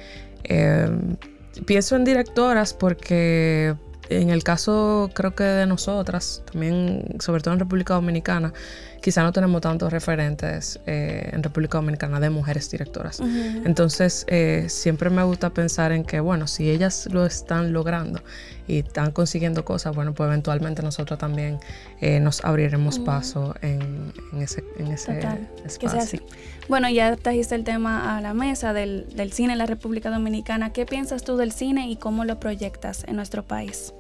pienso 1.67 1.97
en 1.97 2.05
directoras 2.05 2.75
porque 2.75 3.75
en 4.11 4.31
el 4.31 4.43
caso 4.43 5.11
creo 5.15 5.35
que 5.35 5.45
de 5.45 5.67
nosotras, 5.67 6.43
también 6.51 7.17
sobre 7.21 7.43
todo 7.43 7.55
en 7.55 7.61
República 7.61 7.95
Dominicana, 7.95 8.53
quizá 9.01 9.23
no 9.23 9.33
tenemos 9.33 9.61
tantos 9.61 9.93
referentes 9.93 10.81
eh, 10.87 11.31
en 11.33 11.43
República 11.43 11.79
Dominicana 11.79 12.21
de 12.21 12.31
mujeres 12.31 12.71
directoras. 12.71 13.21
Entonces, 13.21 14.25
eh, 14.29 14.67
siempre 14.69 15.11
me 15.11 15.23
gusta 15.23 15.51
pensar 15.51 15.93
en 15.93 16.05
que, 16.05 16.21
bueno, 16.21 16.47
si 16.47 16.71
ellas 16.71 17.09
lo 17.11 17.25
están 17.25 17.73
logrando 17.73 18.21
y 18.67 18.81
están 18.81 19.13
consiguiendo 19.13 19.65
cosas, 19.65 19.95
bueno, 19.95 20.15
pues 20.15 20.29
eventualmente 20.29 20.83
nosotros 20.83 21.19
también 21.19 21.59
eh, 22.01 22.21
nos 22.21 22.45
abriremos 22.45 22.99
paso 22.99 23.55
en, 23.63 23.98
ese, 24.43 24.65
en 24.77 24.89
ese 24.89 25.21
espacio. 25.65 26.21
Bueno, 26.69 26.89
ya 26.91 27.17
trajiste 27.17 27.55
el 27.55 27.65
tema 27.65 28.17
a 28.17 28.21
la 28.21 28.35
mesa 28.35 28.73
del, 28.73 29.07
del 29.15 29.33
cine 29.33 29.53
en 29.53 29.59
la 29.59 29.67
República 29.67 30.11
Dominicana. 30.11 30.73
¿Qué 30.73 30.87
piensas 30.87 31.23
tú 31.25 31.37
del 31.37 31.53
cine 31.53 31.89
y 31.89 31.97
cómo 31.97 32.25
lo 32.25 32.39
proyectas 32.39 33.05
en 33.09 33.17
nuestro 33.17 33.43
país? 33.43 33.95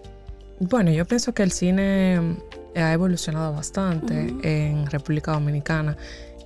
Bueno, 0.60 0.90
yo 0.90 1.04
pienso 1.06 1.32
que 1.34 1.42
el 1.42 1.52
cine 1.52 2.36
ha 2.74 2.92
evolucionado 2.92 3.52
bastante 3.52 4.34
en 4.42 4.86
República 4.86 5.32
Dominicana 5.32 5.96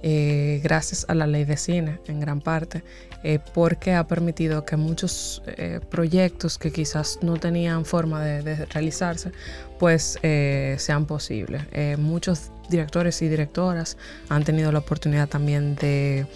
eh, 0.04 0.60
gracias 0.64 1.04
a 1.08 1.14
la 1.14 1.28
ley 1.28 1.44
de 1.44 1.56
cine 1.56 2.00
en 2.08 2.18
gran 2.18 2.40
parte, 2.40 2.82
eh, 3.22 3.38
porque 3.54 3.92
ha 3.94 4.06
permitido 4.08 4.64
que 4.64 4.76
muchos 4.76 5.42
eh, 5.46 5.78
proyectos 5.90 6.58
que 6.58 6.72
quizás 6.72 7.20
no 7.22 7.36
tenían 7.36 7.84
forma 7.84 8.24
de, 8.24 8.66
realizarse, 8.66 9.30
pues 9.78 10.18
sean 10.22 11.06
posibles. 11.06 11.62
muchos 11.98 12.52
directores 12.68 13.20
y 13.22 13.28
directoras 13.28 13.96
han 14.28 14.44
tenido 14.44 14.70
la 14.70 14.78
oportunidad 14.78 15.28
también 15.28 15.74
de, 15.74 16.26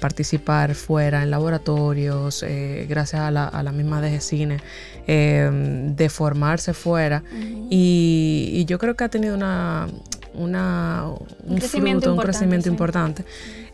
participar 0.00 0.74
fuera 0.74 1.22
en 1.22 1.30
laboratorios, 1.30 2.44
gracias 2.88 3.20
a 3.20 3.30
la, 3.30 3.46
a 3.46 3.62
la, 3.62 3.72
misma 3.72 4.00
DG 4.00 4.20
Cine, 4.20 4.60
de 5.06 6.08
formarse 6.08 6.72
fuera. 6.72 7.24
y, 7.68 8.64
yo 8.66 8.78
creo 8.78 8.94
que 8.94 9.04
ha 9.04 9.08
tenido 9.08 9.34
una, 9.34 9.88
una, 10.34 11.04
un, 11.44 11.60
fruto, 11.60 12.14
un 12.14 12.18
crecimiento 12.18 12.68
importante. 12.68 13.24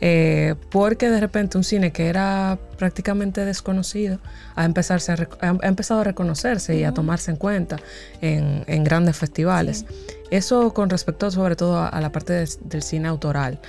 Eh, 0.02 0.54
porque 0.70 1.10
de 1.10 1.20
repente 1.20 1.58
un 1.58 1.64
cine 1.64 1.92
que 1.92 2.06
era 2.06 2.58
prácticamente 2.78 3.44
desconocido 3.44 4.18
ha, 4.54 4.64
empezarse 4.64 5.12
ha 5.12 5.68
empezado 5.68 6.00
a 6.00 6.04
reconocerse 6.04 6.74
y 6.78 6.84
a 6.84 6.94
tomarse 6.94 7.30
en 7.30 7.36
cuenta 7.36 7.76
en, 8.22 8.84
grandes 8.84 9.16
festivales. 9.16 9.84
Eso 10.30 10.72
con 10.72 10.88
respecto 10.88 11.30
sobre 11.30 11.56
todo 11.56 11.82
a, 11.82 12.00
la 12.00 12.12
parte 12.12 12.46
del 12.62 12.82
cine 12.82 13.08
autoral. 13.08 13.60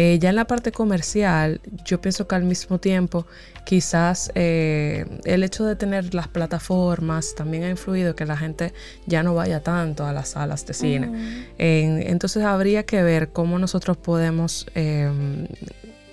Eh, 0.00 0.20
ya 0.20 0.30
en 0.30 0.36
la 0.36 0.46
parte 0.46 0.70
comercial, 0.70 1.60
yo 1.84 2.00
pienso 2.00 2.28
que 2.28 2.36
al 2.36 2.44
mismo 2.44 2.78
tiempo 2.78 3.26
quizás 3.66 4.30
eh, 4.36 5.04
el 5.24 5.42
hecho 5.42 5.64
de 5.64 5.74
tener 5.74 6.14
las 6.14 6.28
plataformas 6.28 7.34
también 7.34 7.64
ha 7.64 7.68
influido 7.68 8.14
que 8.14 8.24
la 8.24 8.36
gente 8.36 8.72
ya 9.06 9.24
no 9.24 9.34
vaya 9.34 9.60
tanto 9.64 10.06
a 10.06 10.12
las 10.12 10.28
salas 10.28 10.64
de 10.66 10.74
cine. 10.74 11.48
entonces 11.58 12.44
habría 12.44 12.84
que 12.84 13.02
ver 13.02 13.30
cómo 13.30 13.58
nosotros 13.58 13.96
podemos 13.96 14.68
em, 14.76 15.48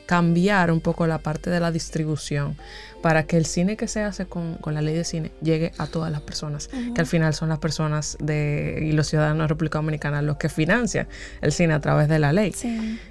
cambiar 0.06 0.72
un 0.72 0.82
poco 0.82 1.08
la 1.08 1.18
parte 1.20 1.50
de 1.50 1.60
la 1.60 1.72
distribución 1.72 2.56
para 3.02 3.28
que 3.28 3.38
el 3.38 3.46
cine 3.46 3.78
que 3.78 3.88
se 3.88 4.02
hace 4.02 4.26
con, 4.26 4.58
la 4.66 4.82
ley 4.82 4.96
de 4.96 5.04
cine 5.04 5.32
llegue 5.42 5.74
a 5.78 5.86
todas 5.86 6.12
las 6.12 6.22
personas, 6.22 6.70
que 6.70 7.02
al 7.02 7.06
final 7.06 7.36
son 7.36 7.50
las 7.50 7.60
personas 7.60 8.18
de, 8.20 8.80
y 8.82 8.94
los 8.94 9.06
ciudadanos 9.08 9.44
de 9.44 9.48
República 9.48 9.78
Dominicana 9.78 10.24
los 10.24 10.38
que 10.38 10.50
financian 10.50 11.08
el 11.42 11.52
cine 11.52 11.76
a 11.76 11.80
través 11.80 12.08
de 12.08 12.18
la 12.18 12.34
ley. 12.34 12.56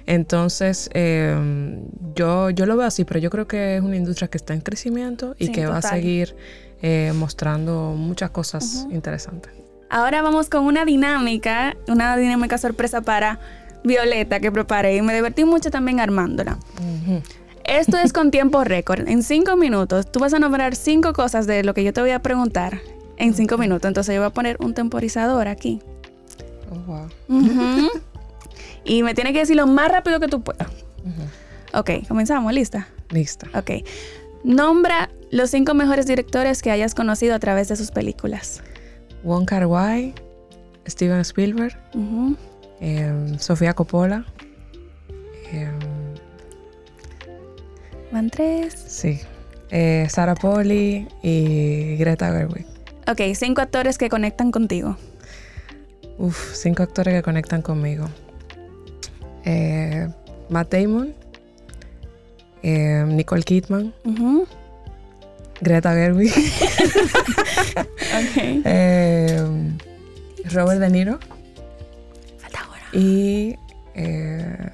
Entonces, 0.05 0.89
em, 0.93 1.85
yo, 2.13 2.49
yo 2.49 2.65
lo 2.65 2.75
veo 2.75 2.87
así, 2.87 3.05
pero 3.05 3.21
yo 3.21 3.29
creo 3.29 3.47
que 3.47 3.77
es 3.77 3.81
una 3.81 3.95
industria 3.95 4.27
que 4.27 4.37
está 4.37 4.53
en 4.53 4.61
crecimiento 4.61 5.33
y 5.39 5.53
que 5.53 5.65
va 5.65 5.77
a 5.77 5.81
seguir 5.81 6.35
eh, 6.81 7.13
mostrando 7.15 7.93
muchas 7.97 8.31
cosas 8.31 8.87
interesantes. 8.91 9.53
Ahora 9.89 10.21
vamos 10.21 10.49
con 10.49 10.65
una 10.65 10.83
dinámica, 10.83 11.77
una 11.87 12.17
dinámica 12.17 12.57
sorpresa 12.57 13.01
para 13.01 13.39
Violeta 13.85 14.39
que 14.39 14.51
preparé 14.51 14.95
y 14.95 15.01
me 15.01 15.13
divertí 15.13 15.45
mucho 15.45 15.69
también 15.71 15.99
armándola. 15.99 16.57
Esto 17.63 17.97
es 17.97 18.13
con 18.13 18.31
tiempo 18.31 18.63
récord. 18.63 19.07
En 19.07 19.23
cinco 19.23 19.55
minutos, 19.55 20.11
tú 20.11 20.19
vas 20.19 20.33
a 20.33 20.39
nombrar 20.39 20.75
cinco 20.75 21.13
cosas 21.13 21.47
de 21.47 21.63
lo 21.63 21.73
que 21.73 21.83
yo 21.83 21.93
te 21.93 22.01
voy 22.01 22.11
a 22.11 22.19
preguntar 22.19 22.81
en 23.17 23.33
cinco 23.33 23.57
minutos. 23.57 23.87
Entonces 23.87 24.13
yo 24.13 24.21
voy 24.21 24.27
a 24.27 24.33
poner 24.33 24.57
un 24.59 24.73
temporizador 24.73 25.47
aquí. 25.47 25.79
Oh, 26.71 26.79
wow. 26.87 27.09
Y 28.87 29.01
me 29.01 29.15
tiene 29.15 29.33
que 29.33 29.39
decir 29.39 29.55
lo 29.55 29.65
más 29.65 29.91
rápido 29.91 30.19
que 30.19 30.27
tú 30.27 30.43
puedas. 30.43 30.67
Ok, 31.73 32.07
comenzamos. 32.07 32.53
¿Lista? 32.53 32.87
Lista. 33.09 33.47
Ok. 33.55 33.83
Nombra 34.43 35.09
los 35.31 35.49
cinco 35.49 35.73
mejores 35.73 36.05
directores 36.05 36.61
que 36.61 36.69
hayas 36.69 36.93
conocido 36.93 37.33
a 37.33 37.39
través 37.39 37.67
de 37.67 37.75
sus 37.75 37.89
películas. 37.89 38.61
Wong 39.23 39.45
Kar 39.45 39.65
Wai, 39.65 40.13
Steven 40.87 41.19
Spielberg, 41.21 41.75
Em, 42.79 43.39
Sofía 43.39 43.73
Coppola. 43.73 44.25
Em, 45.51 45.79
Van 48.11 48.29
tres. 48.29 48.73
Sí. 48.87 49.19
Eh, 49.71 50.07
Sara 50.09 50.35
Poli 50.35 51.07
y 51.21 51.97
Greta 51.97 52.31
Gerwig. 52.31 52.65
Ok, 53.07 53.21
cinco 53.35 53.61
actores 53.61 53.97
que 53.97 54.09
conectan 54.09 54.51
contigo. 54.51 54.97
Uf, 56.17 56.53
cinco 56.53 56.83
actores 56.83 57.13
que 57.13 57.21
conectan 57.21 57.61
conmigo. 57.61 58.07
Eh, 59.43 60.07
Matt 60.49 60.73
Damon, 60.73 61.13
em, 62.63 63.15
Nicole 63.15 63.43
Kidman, 63.43 63.93
Greta 65.61 65.93
Gerwig, 65.93 66.31
okay. 68.31 68.61
Robert 70.51 70.79
De 70.79 70.89
Niro 70.89 71.19
y 72.95 73.55
eh, 73.93 74.69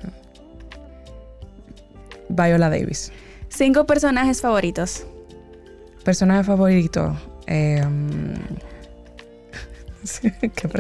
Viola 2.30 2.70
Davis. 2.70 3.12
Cinco 3.50 3.86
personajes 3.86 4.40
favoritos. 4.42 5.06
Personaje 6.06 6.44
favorito. 6.44 7.20
Eh, 7.48 7.82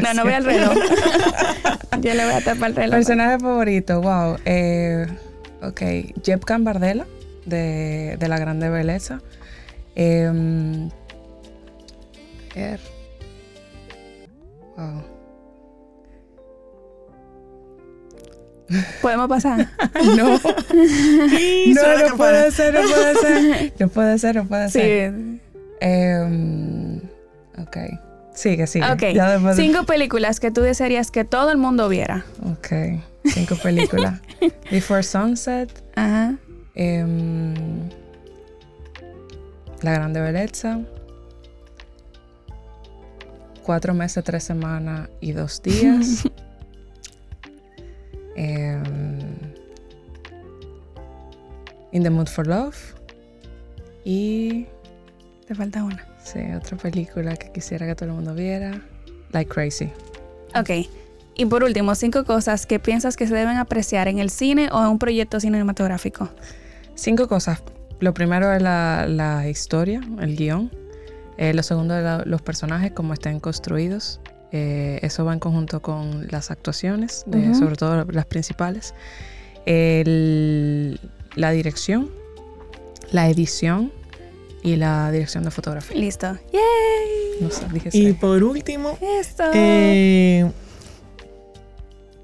no, 0.01 0.13
no 0.13 0.23
voy 0.23 0.33
al 0.33 0.45
reloj. 0.45 0.77
Yo 2.01 2.13
le 2.13 2.25
voy 2.25 2.33
a 2.33 2.41
tapar 2.41 2.69
el 2.69 2.75
reloj. 2.75 2.95
Personaje 2.95 3.39
favorito, 3.39 4.01
wow. 4.01 4.37
Eh, 4.45 5.07
ok, 5.61 5.81
Jeb 6.23 6.45
Cambardella, 6.45 7.05
de, 7.45 8.17
de 8.19 8.27
La 8.27 8.39
Grande 8.39 8.69
Belleza. 8.69 9.19
Eh, 9.95 10.89
wow. 14.77 15.20
¿Podemos 19.01 19.27
pasar? 19.27 19.69
no. 20.17 20.39
no, 20.39 22.09
no 22.09 22.17
puede 22.17 22.51
ser, 22.51 22.73
no 22.73 22.81
puede 22.81 23.15
ser. 23.15 23.73
No 23.79 23.87
puede 23.89 24.17
ser, 24.19 24.35
no 24.35 24.45
puede 24.45 24.69
ser. 24.69 25.13
Sí. 25.13 25.41
Eh, 25.81 27.01
ok. 27.57 27.77
Sigue, 28.33 28.65
sigue. 28.67 28.85
Ok. 28.91 29.03
Cinco 29.55 29.85
películas 29.85 30.39
que 30.39 30.51
tú 30.51 30.61
desearías 30.61 31.11
que 31.11 31.25
todo 31.25 31.51
el 31.51 31.57
mundo 31.57 31.89
viera. 31.89 32.25
Ok. 32.49 33.01
Cinco 33.25 33.55
películas. 33.61 34.19
Before 34.71 35.03
Sunset. 35.03 35.83
Ajá. 35.95 36.35
Em, 36.75 37.53
La 39.81 39.93
Grande 39.93 40.21
Belleza. 40.21 40.79
Cuatro 43.63 43.93
meses, 43.93 44.23
tres 44.23 44.43
semanas 44.43 45.09
y 45.19 45.33
dos 45.33 45.61
días. 45.61 46.23
In 51.91 52.03
the 52.03 52.09
Mood 52.09 52.27
for 52.27 52.47
Love. 52.47 52.75
Y. 54.03 54.65
Te 55.47 55.55
falta 55.55 55.83
una. 55.83 56.05
Sí, 56.23 56.39
otra 56.55 56.77
película 56.77 57.35
que 57.35 57.51
quisiera 57.51 57.85
que 57.85 57.95
todo 57.95 58.09
el 58.09 58.15
mundo 58.15 58.33
viera. 58.33 58.81
Like 59.31 59.51
Crazy. 59.51 59.91
Ok. 60.55 60.87
Y 61.35 61.45
por 61.45 61.63
último, 61.63 61.95
cinco 61.95 62.25
cosas 62.25 62.65
que 62.65 62.79
piensas 62.79 63.15
que 63.15 63.27
se 63.27 63.33
deben 63.33 63.57
apreciar 63.57 64.07
en 64.07 64.19
el 64.19 64.29
cine 64.29 64.69
o 64.71 64.81
en 64.81 64.87
un 64.87 64.99
proyecto 64.99 65.39
cinematográfico. 65.39 66.29
Cinco 66.95 67.27
cosas. 67.27 67.61
Lo 67.99 68.13
primero 68.13 68.51
es 68.51 68.61
la, 68.61 69.47
historia, 69.49 70.01
el 70.19 70.35
guion. 70.35 70.71
Eh, 71.37 71.53
lo 71.53 71.63
segundo 71.63 71.97
es 71.97 72.25
los 72.27 72.41
personajes, 72.41 72.91
cómo 72.91 73.13
están 73.13 73.39
construidos. 73.39 74.19
Eh, 74.51 74.99
eso 75.01 75.23
va 75.23 75.33
en 75.33 75.39
conjunto 75.39 75.81
con 75.81 76.27
las 76.29 76.51
actuaciones, 76.51 77.25
sobre 77.57 77.75
todo 77.75 78.05
las 78.05 78.25
principales. 78.25 78.93
La 81.35 81.51
dirección, 81.51 82.09
la 83.11 83.29
edición 83.29 83.91
y 84.63 84.75
la 84.75 85.11
dirección 85.11 85.43
de 85.43 85.51
fotografía. 85.51 85.97
Listo. 85.97 86.37
¡Yay! 86.53 87.49
y 87.93 88.13
por 88.13 88.43
último, 88.43 88.97
eh, 89.53 90.51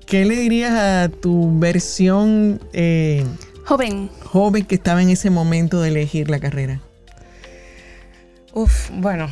¿qué 0.06 0.26
le 0.26 0.36
dirías 0.36 0.74
a 0.74 1.10
tu 1.10 1.58
versión 1.58 2.62
eh, 2.74 3.26
joven? 3.66 4.10
Joven 4.24 4.66
que 4.66 4.76
estaba 4.76 5.02
en 5.02 5.10
ese 5.10 5.30
momento 5.30 5.82
de 5.82 5.90
elegir 5.90 6.30
la 6.30 6.40
carrera. 6.40 6.82
Uf, 8.54 8.90
bueno, 8.94 9.28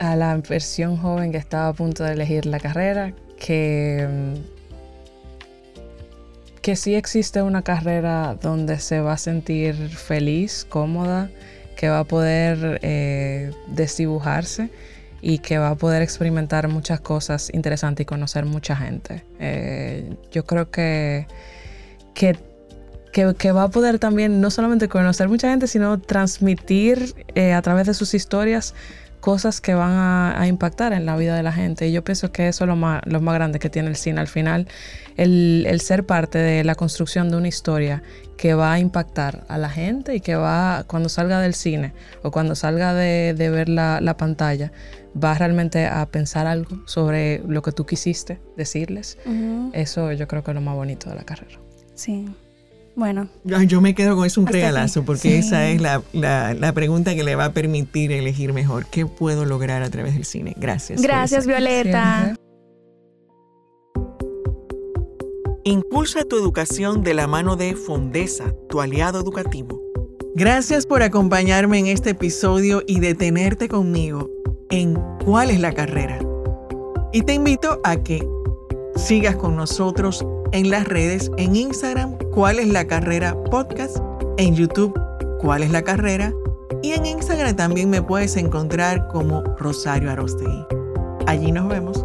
a 0.00 0.16
la 0.16 0.36
versión 0.36 0.96
joven 0.96 1.32
que 1.32 1.38
estaba 1.38 1.68
a 1.68 1.72
punto 1.72 2.04
de 2.04 2.12
elegir 2.12 2.46
la 2.46 2.60
carrera, 2.60 3.12
que, 3.38 4.34
que 6.68 6.76
sí 6.76 6.94
existe 6.94 7.40
una 7.40 7.62
carrera 7.62 8.36
donde 8.42 8.78
se 8.78 9.00
va 9.00 9.14
a 9.14 9.16
sentir 9.16 9.74
feliz, 9.88 10.66
cómoda, 10.68 11.30
que 11.78 11.88
va 11.88 12.00
a 12.00 12.04
poder 12.04 12.78
eh, 12.82 13.52
desdibujarse 13.68 14.68
y 15.22 15.38
que 15.38 15.56
va 15.56 15.70
a 15.70 15.74
poder 15.76 16.02
experimentar 16.02 16.68
muchas 16.68 17.00
cosas 17.00 17.50
interesantes 17.54 18.02
y 18.02 18.04
conocer 18.04 18.44
mucha 18.44 18.76
gente. 18.76 19.24
Eh, 19.40 20.14
yo 20.30 20.44
creo 20.44 20.70
que, 20.70 21.26
que, 22.12 22.36
que, 23.12 23.52
va 23.52 23.62
a 23.62 23.68
poder 23.70 23.98
también 23.98 24.42
no 24.42 24.50
solamente 24.50 24.88
conocer 24.88 25.30
mucha 25.30 25.48
gente, 25.48 25.68
sino 25.68 25.98
transmitir 25.98 27.14
eh, 27.34 27.54
a 27.54 27.62
través 27.62 27.86
de 27.86 27.94
sus 27.94 28.12
historias 28.12 28.74
cosas 29.20 29.60
que 29.60 29.74
van 29.74 29.92
a, 29.92 30.46
impactar 30.46 30.92
en 30.92 31.06
la 31.06 31.16
vida 31.16 31.36
de 31.36 31.42
la 31.42 31.52
gente. 31.52 31.88
Y 31.88 31.92
yo 31.92 32.04
pienso 32.04 32.32
que 32.32 32.48
eso 32.48 32.64
es 32.64 32.68
lo 32.68 32.76
más, 32.76 33.02
lo 33.06 33.20
más 33.20 33.34
grande 33.34 33.58
que 33.58 33.70
tiene 33.70 33.88
el 33.88 33.96
cine. 33.96 34.20
Al 34.20 34.28
final, 34.28 34.66
el, 35.16 35.80
ser 35.80 36.06
parte 36.06 36.38
de 36.38 36.64
la 36.64 36.74
construcción 36.74 37.30
de 37.30 37.36
una 37.36 37.48
historia 37.48 38.02
que 38.36 38.54
va 38.54 38.72
a 38.72 38.78
impactar 38.78 39.44
a 39.48 39.58
la 39.58 39.68
gente 39.68 40.14
y 40.14 40.20
que 40.20 40.36
va, 40.36 40.84
cuando 40.86 41.08
salga 41.08 41.40
del 41.40 41.54
cine 41.54 41.92
o 42.22 42.30
cuando 42.30 42.54
salga 42.54 42.94
de, 42.94 43.34
ver 43.36 43.68
la, 43.68 44.16
pantalla, 44.16 44.72
va 45.22 45.34
realmente 45.34 45.86
a 45.86 46.06
pensar 46.06 46.46
algo 46.46 46.80
sobre 46.86 47.42
lo 47.46 47.62
que 47.62 47.72
tú 47.72 47.84
quisiste 47.86 48.40
decirles. 48.56 49.18
Eso 49.72 50.12
yo 50.12 50.28
creo 50.28 50.44
que 50.44 50.52
es 50.52 50.54
lo 50.54 50.60
más 50.60 50.76
bonito 50.76 51.10
de 51.10 51.16
la 51.16 51.24
carrera. 51.24 51.58
Sí. 51.94 52.28
Bueno. 52.98 53.28
Yo 53.44 53.80
me 53.80 53.94
quedo 53.94 54.16
con 54.16 54.26
eso 54.26 54.40
un 54.40 54.48
regalazo, 54.48 55.04
porque 55.04 55.38
esa 55.38 55.68
es 55.68 55.80
la, 55.80 56.72
pregunta 56.74 57.14
que 57.14 57.22
le 57.22 57.36
va 57.36 57.44
a 57.44 57.52
permitir 57.52 58.10
elegir 58.10 58.52
mejor. 58.52 58.86
¿Qué 58.86 59.06
puedo 59.06 59.44
lograr 59.44 59.84
a 59.84 59.88
través 59.88 60.14
del 60.14 60.24
cine? 60.24 60.56
Gracias. 60.58 61.00
Gracias, 61.00 61.46
Violeta. 61.46 62.34
Impulsa 65.62 66.24
tu 66.24 66.36
educación 66.36 67.04
de 67.04 67.14
la 67.14 67.28
mano 67.28 67.54
de 67.54 67.76
Fondesa, 67.76 68.52
tu 68.68 68.80
aliado 68.80 69.20
educativo. 69.20 69.80
Gracias 70.34 70.84
por 70.84 71.04
acompañarme 71.04 71.78
en 71.78 71.86
este 71.86 72.10
episodio 72.10 72.82
y 72.84 72.98
detenerte 72.98 73.68
conmigo 73.68 74.28
en 74.70 74.98
¿Cuál 75.24 75.50
es 75.50 75.60
la 75.60 75.72
carrera? 75.72 76.18
Y 77.12 77.22
te 77.22 77.34
invito 77.34 77.80
a 77.84 77.96
que 78.02 78.26
sigas 78.96 79.36
con 79.36 79.54
nosotros 79.54 80.26
en 80.52 80.70
las 80.70 80.86
redes, 80.86 81.30
en 81.36 81.56
Instagram, 81.56 82.16
cuál 82.32 82.58
es 82.58 82.68
la 82.68 82.86
carrera 82.86 83.36
podcast, 83.44 83.98
en 84.36 84.54
YouTube, 84.54 84.98
cuál 85.40 85.62
es 85.62 85.70
la 85.70 85.82
carrera, 85.82 86.32
y 86.82 86.92
en 86.92 87.06
Instagram 87.06 87.56
también 87.56 87.90
me 87.90 88.02
puedes 88.02 88.36
encontrar 88.36 89.08
como 89.08 89.42
Rosario 89.58 90.10
Arostegui. 90.10 90.64
Allí 91.26 91.52
nos 91.52 91.68
vemos. 91.68 92.04